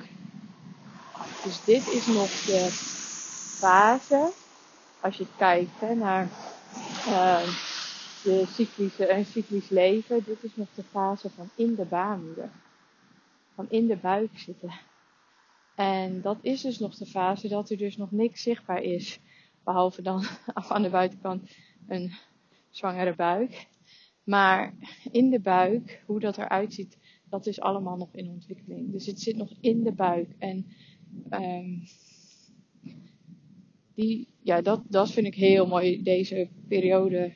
Dus 1.44 1.64
dit 1.64 1.88
is 1.88 2.08
nog 2.08 2.30
de 2.30 2.68
fase, 3.58 4.32
als 5.02 5.18
je 5.18 5.26
kijkt 5.38 5.82
naar 5.96 6.28
uh, 7.08 7.48
de 8.24 8.46
cyclische, 8.48 9.12
een 9.12 9.26
cyclisch 9.26 9.70
leven, 9.70 10.24
dit 10.24 10.44
is 10.44 10.56
nog 10.56 10.68
de 10.76 10.84
fase 10.84 11.30
van 11.30 11.50
in 11.56 11.76
de 11.76 11.86
baarmoeder. 11.86 12.50
Van 13.56 13.70
in 13.70 13.88
de 13.88 13.98
buik 13.98 14.40
zitten. 14.40 14.74
En 15.76 16.22
dat 16.22 16.38
is 16.42 16.62
dus 16.62 16.80
nog 16.80 16.96
de 16.96 17.06
fase 17.06 17.48
dat 17.48 17.70
er 17.70 17.78
dus 17.78 17.98
nog 17.98 18.12
niks 18.12 18.42
zichtbaar 18.42 18.82
is. 18.82 19.20
Behalve 19.64 20.02
dan 20.02 20.26
aan 20.54 20.82
de 20.82 20.90
buitenkant 20.90 21.56
een 21.88 22.14
zwangere 22.70 23.16
buik. 23.16 23.68
Maar 24.26 24.74
in 25.12 25.30
de 25.30 25.40
buik, 25.40 26.04
hoe 26.06 26.20
dat 26.20 26.38
eruit 26.38 26.74
ziet, 26.74 26.98
dat 27.30 27.46
is 27.46 27.60
allemaal 27.60 27.98
nog 27.98 28.10
in 28.12 28.30
ontwikkeling. 28.30 28.92
Dus 28.92 29.06
het 29.06 29.22
zit 29.22 29.36
nog 29.36 29.52
in 29.60 29.84
de 29.84 29.92
buik. 29.92 30.30
En 30.38 30.66
um, 31.30 31.84
die, 33.94 34.28
ja, 34.42 34.62
dat, 34.62 34.82
dat 34.88 35.12
vind 35.12 35.28
ik 35.28 35.36
heel 35.36 35.68
mooi, 35.68 36.04
deze 36.04 36.50
periode 36.68 37.34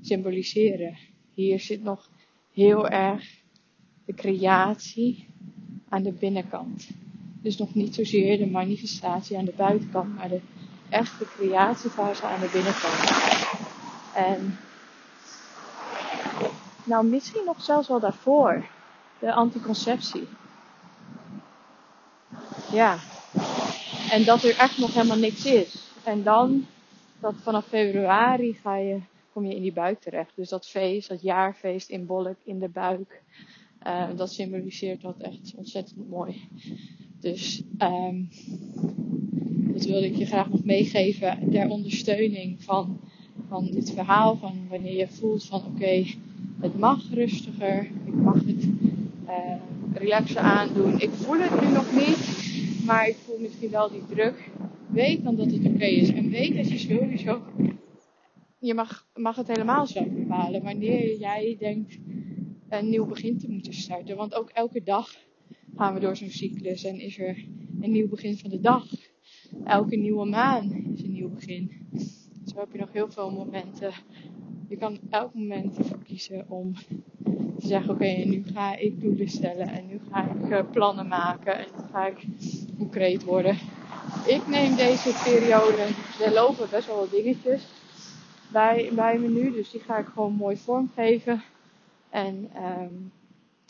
symboliseren. 0.00 0.96
Hier 1.34 1.60
zit 1.60 1.82
nog 1.82 2.10
heel 2.52 2.88
erg 2.88 3.42
de 4.04 4.14
creatie 4.14 5.26
aan 5.88 6.02
de 6.02 6.12
binnenkant. 6.12 6.88
Dus 7.42 7.56
nog 7.56 7.74
niet 7.74 7.94
zozeer 7.94 8.38
de 8.38 8.46
manifestatie 8.46 9.38
aan 9.38 9.44
de 9.44 9.54
buitenkant, 9.56 10.14
maar 10.14 10.28
de 10.28 10.40
echte 10.88 11.24
creatiefase 11.24 12.22
aan 12.22 12.40
de 12.40 12.50
binnenkant. 12.52 13.10
En 14.14 14.58
nou, 16.90 17.06
misschien 17.06 17.44
nog 17.44 17.62
zelfs 17.62 17.88
wel 17.88 18.00
daarvoor, 18.00 18.66
de 19.18 19.32
anticonceptie. 19.32 20.26
Ja, 22.72 22.98
en 24.10 24.24
dat 24.24 24.42
er 24.42 24.58
echt 24.58 24.78
nog 24.78 24.94
helemaal 24.94 25.18
niks 25.18 25.44
is. 25.44 25.92
En 26.04 26.22
dan, 26.22 26.66
dat 27.20 27.34
vanaf 27.42 27.66
februari 27.66 28.52
ga 28.52 28.76
je, 28.76 29.00
kom 29.32 29.44
je 29.44 29.54
in 29.54 29.62
die 29.62 29.72
buik 29.72 30.00
terecht. 30.00 30.32
Dus 30.34 30.48
dat 30.48 30.66
feest, 30.66 31.08
dat 31.08 31.22
jaarfeest 31.22 31.88
in 31.88 32.06
Bolk, 32.06 32.36
in 32.44 32.58
de 32.58 32.68
buik. 32.68 33.22
Uh, 33.86 34.08
dat 34.16 34.32
symboliseert 34.32 35.02
dat 35.02 35.18
echt 35.18 35.54
ontzettend 35.56 36.08
mooi. 36.08 36.48
Dus 37.20 37.62
um, 37.78 38.28
dat 39.72 39.84
wilde 39.84 40.06
ik 40.06 40.16
je 40.16 40.26
graag 40.26 40.48
nog 40.48 40.64
meegeven 40.64 41.50
ter 41.50 41.68
ondersteuning 41.68 42.62
van, 42.64 43.00
van 43.48 43.66
dit 43.70 43.90
verhaal. 43.90 44.36
Van 44.36 44.68
wanneer 44.68 44.96
je 44.96 45.08
voelt 45.08 45.44
van 45.44 45.58
oké, 45.58 45.68
okay, 45.68 46.18
het 46.60 46.78
mag 46.78 47.10
rustiger. 47.10 47.90
Ik 48.04 48.14
mag 48.14 48.34
het 48.34 48.64
uh, 49.28 49.54
relaxen 49.94 50.40
aandoen. 50.40 51.00
Ik 51.00 51.10
voel 51.10 51.38
het 51.38 51.60
nu 51.60 51.68
nog 51.68 51.92
niet. 51.92 52.48
Maar 52.86 53.08
ik 53.08 53.16
voel 53.16 53.38
misschien 53.38 53.70
wel 53.70 53.90
die 53.90 54.02
druk. 54.08 54.50
Weet 54.88 55.24
dan 55.24 55.36
dat 55.36 55.50
het 55.50 55.66
oké 55.66 55.84
is. 55.84 56.08
En 56.12 56.30
weet 56.30 56.56
dat 56.56 56.70
je 56.70 56.78
sowieso. 56.78 57.42
Je 58.58 58.74
mag, 58.74 59.06
mag 59.14 59.36
het 59.36 59.48
helemaal 59.48 59.86
zelf 59.86 60.08
bepalen. 60.08 60.62
Wanneer 60.62 61.18
jij 61.18 61.56
denkt 61.58 61.98
een 62.68 62.88
nieuw 62.88 63.06
begin 63.06 63.38
te 63.38 63.50
moeten 63.50 63.72
starten. 63.72 64.16
Want 64.16 64.34
ook 64.34 64.50
elke 64.50 64.82
dag 64.82 65.16
gaan 65.76 65.94
we 65.94 66.00
door 66.00 66.16
zo'n 66.16 66.30
cyclus. 66.30 66.84
En 66.84 67.00
is 67.00 67.18
er 67.18 67.44
een 67.80 67.90
nieuw 67.90 68.08
begin 68.08 68.38
van 68.38 68.50
de 68.50 68.60
dag. 68.60 68.86
Elke 69.64 69.96
nieuwe 69.96 70.26
maan 70.26 70.92
is 70.94 71.02
een 71.02 71.12
nieuw 71.12 71.30
begin. 71.30 71.88
Zo 72.46 72.58
heb 72.58 72.72
je 72.72 72.78
nog 72.78 72.92
heel 72.92 73.10
veel 73.10 73.30
momenten. 73.30 73.92
Je 74.70 74.76
kan 74.76 74.98
elk 75.10 75.34
moment 75.34 75.78
ervoor 75.78 76.02
kiezen 76.04 76.44
om 76.48 76.74
te 77.58 77.66
zeggen: 77.66 77.90
Oké, 77.94 78.06
nu 78.06 78.44
ga 78.52 78.76
ik 78.76 79.00
doelen 79.00 79.28
stellen. 79.28 79.68
En 79.68 79.86
nu 79.86 80.00
ga 80.10 80.30
ik 80.30 80.50
uh, 80.50 80.70
plannen 80.70 81.08
maken. 81.08 81.58
En 81.58 81.66
nu 81.76 81.82
ga 81.92 82.06
ik 82.06 82.26
concreet 82.78 83.24
worden. 83.24 83.58
Ik 84.26 84.46
neem 84.46 84.76
deze 84.76 85.20
periode, 85.24 85.88
er 86.24 86.32
lopen 86.32 86.70
best 86.70 86.86
wel 86.86 86.96
wat 86.96 87.10
dingetjes 87.10 87.66
bij, 88.52 88.90
bij 88.94 89.18
me 89.18 89.28
nu. 89.28 89.52
Dus 89.52 89.70
die 89.70 89.80
ga 89.80 89.98
ik 89.98 90.06
gewoon 90.06 90.34
mooi 90.34 90.56
vormgeven. 90.56 91.42
En 92.10 92.50
um, 92.56 93.12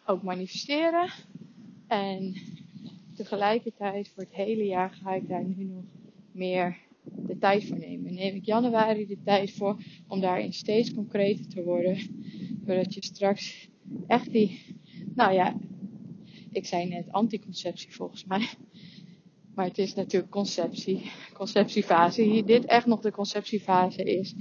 ook 0.06 0.22
manifesteren. 0.22 1.10
En 1.86 2.34
tegelijkertijd 3.16 4.08
voor 4.08 4.22
het 4.22 4.34
hele 4.34 4.64
jaar 4.64 4.90
ga 5.02 5.14
ik 5.14 5.28
daar 5.28 5.44
nu 5.44 5.64
nog 5.64 5.84
meer 6.32 6.76
de 7.26 7.38
tijd 7.38 7.64
voor 7.64 7.78
nemen. 7.78 8.14
Neem 8.14 8.34
ik 8.34 8.44
januari 8.44 9.06
de 9.06 9.18
tijd 9.24 9.52
voor 9.52 9.82
om 10.08 10.20
daarin 10.20 10.52
steeds 10.52 10.94
concreter 10.94 11.48
te 11.48 11.62
worden. 11.62 11.96
Zodat 12.66 12.94
je 12.94 13.04
straks 13.04 13.68
echt 14.06 14.32
die, 14.32 14.60
nou 15.14 15.32
ja, 15.32 15.56
ik 16.50 16.66
zei 16.66 16.88
net 16.88 17.12
anticonceptie 17.12 17.94
volgens 17.94 18.24
mij. 18.24 18.48
Maar 19.54 19.66
het 19.66 19.78
is 19.78 19.94
natuurlijk 19.94 20.32
conceptie, 20.32 21.02
conceptiefase. 21.34 22.22
Hier 22.22 22.44
dit 22.44 22.64
echt 22.64 22.86
nog 22.86 23.00
de 23.00 23.10
conceptiefase 23.10 24.02
is. 24.02 24.34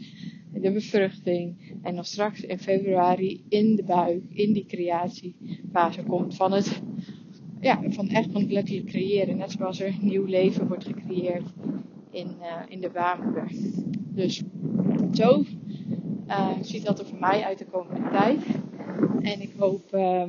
de 0.53 0.71
bevruchting. 0.71 1.77
En 1.81 1.95
dan 1.95 2.05
straks 2.05 2.41
in 2.41 2.59
februari 2.59 3.43
in 3.49 3.75
de 3.75 3.83
buik, 3.83 4.23
in 4.29 4.53
die 4.53 4.65
creatiefase 4.65 6.03
komt 6.03 6.35
van 6.35 6.51
het, 6.51 6.81
ja, 7.61 7.81
van 7.89 8.09
echt 8.09 8.31
van 8.31 8.41
het 8.41 8.51
letterlijk 8.51 8.87
creëren. 8.87 9.37
Net 9.37 9.51
zoals 9.51 9.79
er 9.79 9.95
nieuw 10.01 10.25
leven 10.25 10.67
wordt 10.67 10.85
gecreëerd 10.85 11.53
in, 12.09 12.35
uh, 12.41 12.55
in 12.67 12.81
de. 12.81 12.89
Dus 14.13 14.41
zo 15.13 15.43
uh, 16.27 16.49
ziet 16.61 16.85
dat 16.85 16.99
er 16.99 17.05
voor 17.05 17.19
mij 17.19 17.43
uit 17.43 17.57
de 17.57 17.65
komende 17.65 18.09
tijd. 18.11 18.41
En 19.21 19.41
ik 19.41 19.53
hoop, 19.57 19.93
uh, 19.93 20.23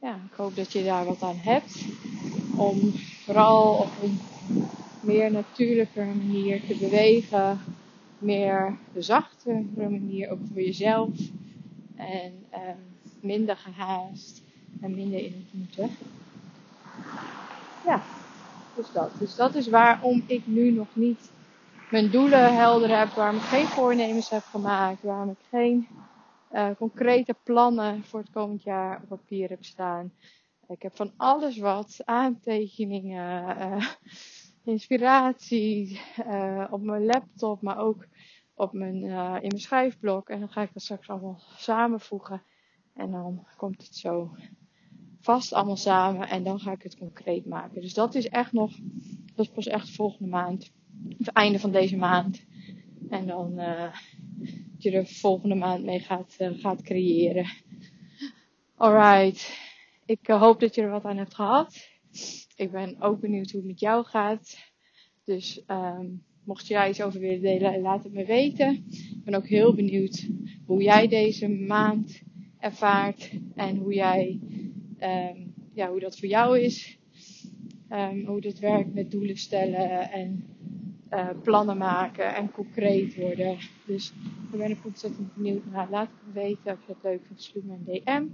ja, 0.00 0.14
ik 0.14 0.36
hoop 0.36 0.56
dat 0.56 0.72
je 0.72 0.84
daar 0.84 1.04
wat 1.04 1.22
aan 1.22 1.36
hebt. 1.36 1.84
Om 2.56 2.78
vooral 3.24 3.74
op 3.74 3.90
een 4.02 4.18
meer 5.00 5.30
natuurlijke 5.30 6.04
manier 6.04 6.60
te 6.66 6.76
bewegen. 6.76 7.58
Meer 8.18 8.76
zachte 8.96 9.64
manier, 9.76 10.30
ook 10.30 10.38
voor 10.52 10.62
jezelf. 10.62 11.10
En 11.96 12.32
um, 12.52 12.76
minder 13.20 13.56
gehaast 13.56 14.42
en 14.80 14.94
minder 14.94 15.18
in 15.18 15.32
het 15.32 15.60
moeten. 15.60 15.90
Ja, 17.86 18.02
dus 18.74 18.92
dat. 18.92 19.10
Dus 19.18 19.34
dat 19.34 19.54
is 19.54 19.68
waarom 19.68 20.24
ik 20.26 20.46
nu 20.46 20.70
nog 20.70 20.88
niet 20.92 21.30
mijn 21.90 22.10
doelen 22.10 22.54
helder 22.56 22.98
heb, 22.98 23.08
waarom 23.08 23.36
ik 23.36 23.42
geen 23.42 23.66
voornemens 23.66 24.30
heb 24.30 24.42
gemaakt, 24.42 25.02
waarom 25.02 25.30
ik 25.30 25.46
geen 25.50 25.88
uh, 26.52 26.70
concrete 26.76 27.34
plannen 27.42 28.04
voor 28.04 28.20
het 28.20 28.30
komend 28.30 28.62
jaar 28.62 29.00
op 29.02 29.08
papier 29.08 29.48
heb 29.48 29.64
staan. 29.64 30.12
Ik 30.68 30.82
heb 30.82 30.96
van 30.96 31.12
alles 31.16 31.58
wat 31.58 32.00
aantekeningen, 32.04 33.58
uh, 33.58 33.86
inspiratie 34.74 36.00
uh, 36.26 36.66
op 36.70 36.82
mijn 36.82 37.04
laptop, 37.04 37.62
maar 37.62 37.78
ook 37.78 38.06
op 38.54 38.72
mijn, 38.72 38.94
in 39.42 39.48
mijn 39.48 39.58
schrijfblok. 39.58 40.28
En 40.28 40.40
dan 40.40 40.48
ga 40.48 40.62
ik 40.62 40.72
dat 40.72 40.82
straks 40.82 41.08
allemaal 41.08 41.40
samenvoegen. 41.56 42.42
En 42.94 43.10
dan 43.10 43.46
komt 43.56 43.82
het 43.82 43.96
zo 43.96 44.30
vast 45.22 45.52
allemaal 45.52 45.76
samen 45.76 46.28
en 46.28 46.42
dan 46.42 46.60
ga 46.60 46.72
ik 46.72 46.82
het 46.82 46.98
concreet 46.98 47.46
maken. 47.46 47.80
Dus 47.80 47.94
dat 47.94 48.14
is 48.14 48.28
echt 48.28 48.52
nog, 48.52 48.72
dat 49.34 49.46
is 49.46 49.52
pas 49.52 49.66
echt 49.66 49.90
volgende 49.90 50.30
maand. 50.30 50.72
Het 51.18 51.28
einde 51.28 51.58
van 51.58 51.72
deze 51.72 51.96
maand. 51.96 52.44
En 53.08 53.26
dan 53.26 53.60
uh, 53.60 53.94
je 54.78 54.90
er 54.90 55.06
volgende 55.06 55.54
maand 55.54 55.84
mee 55.84 56.00
gaat, 56.00 56.36
uh, 56.38 56.58
gaat 56.58 56.82
creëren. 56.82 57.46
Alright. 58.76 59.58
Ik 60.06 60.28
uh, 60.28 60.40
hoop 60.40 60.60
dat 60.60 60.74
je 60.74 60.82
er 60.82 60.90
wat 60.90 61.04
aan 61.04 61.16
hebt 61.16 61.34
gehad. 61.34 61.88
Ik 62.56 62.70
ben 62.70 63.00
ook 63.00 63.20
benieuwd 63.20 63.50
hoe 63.50 63.60
het 63.60 63.70
met 63.70 63.80
jou 63.80 64.04
gaat. 64.04 64.58
Dus 65.24 65.62
um, 65.66 66.24
mocht 66.44 66.68
daar 66.68 66.88
iets 66.88 67.02
over 67.02 67.20
willen 67.20 67.40
delen, 67.40 67.80
laat 67.80 68.04
het 68.04 68.12
me 68.12 68.24
weten. 68.24 68.84
Ik 68.90 69.24
ben 69.24 69.34
ook 69.34 69.46
heel 69.46 69.74
benieuwd 69.74 70.28
hoe 70.66 70.82
jij 70.82 71.08
deze 71.08 71.48
maand 71.48 72.22
ervaart 72.58 73.30
en 73.54 73.76
hoe 73.76 73.94
jij, 73.94 74.40
um, 75.02 75.54
ja, 75.74 75.90
hoe 75.90 76.00
dat 76.00 76.18
voor 76.18 76.28
jou 76.28 76.58
is. 76.58 76.98
Um, 77.90 78.26
hoe 78.26 78.40
dit 78.40 78.58
werkt 78.58 78.94
met 78.94 79.10
doelen 79.10 79.36
stellen 79.36 80.10
en 80.10 80.44
uh, 81.10 81.28
plannen 81.42 81.76
maken 81.76 82.34
en 82.34 82.50
concreet 82.50 83.14
worden. 83.16 83.58
Dus 83.86 84.12
daar 84.50 84.60
ben 84.60 84.70
ik 84.70 84.84
ontzettend 84.84 85.34
benieuwd 85.34 85.64
naar. 85.70 85.90
Laat 85.90 86.08
het 86.08 86.26
me 86.26 86.40
weten 86.40 86.70
als 86.70 86.80
je 86.86 86.92
het 86.92 87.02
leuk 87.02 87.20
vindt. 87.26 87.42
Stuur 87.42 87.62
me 87.64 87.72
een 87.72 87.84
DM. 87.84 88.26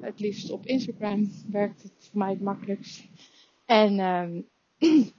Het 0.00 0.20
liefst 0.20 0.50
op 0.50 0.66
Instagram 0.66 1.30
werkt 1.50 1.82
het 1.82 1.92
voor 2.10 2.18
mij 2.18 2.30
het 2.30 2.40
makkelijkst. 2.40 3.04
En 3.64 3.98
um, 3.98 4.48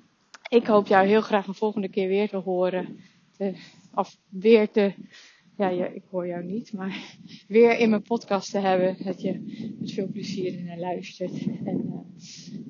ik 0.59 0.65
hoop 0.65 0.87
jou 0.87 1.07
heel 1.07 1.21
graag 1.21 1.47
een 1.47 1.53
volgende 1.53 1.89
keer 1.89 2.07
weer 2.07 2.29
te 2.29 2.37
horen. 2.37 2.99
Of 3.95 4.17
weer 4.29 4.71
te, 4.71 4.93
ja, 5.57 5.69
ja, 5.69 5.87
ik 5.87 6.03
hoor 6.09 6.27
jou 6.27 6.43
niet, 6.43 6.73
maar 6.73 7.17
weer 7.47 7.77
in 7.77 7.89
mijn 7.89 8.01
podcast 8.01 8.51
te 8.51 8.59
hebben. 8.59 9.03
Dat 9.03 9.21
je 9.21 9.73
met 9.79 9.91
veel 9.91 10.07
plezier 10.07 10.63
naar 10.63 10.79
luistert. 10.79 11.45
En 11.63 11.85
uh, 11.85 11.99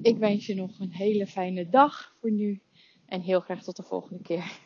ik 0.01 0.17
wens 0.17 0.45
je 0.45 0.55
nog 0.55 0.79
een 0.79 0.93
hele 0.93 1.27
fijne 1.27 1.69
dag 1.69 2.15
voor 2.19 2.31
nu. 2.31 2.61
En 3.05 3.21
heel 3.21 3.39
graag 3.39 3.63
tot 3.63 3.75
de 3.75 3.83
volgende 3.83 4.21
keer. 4.21 4.59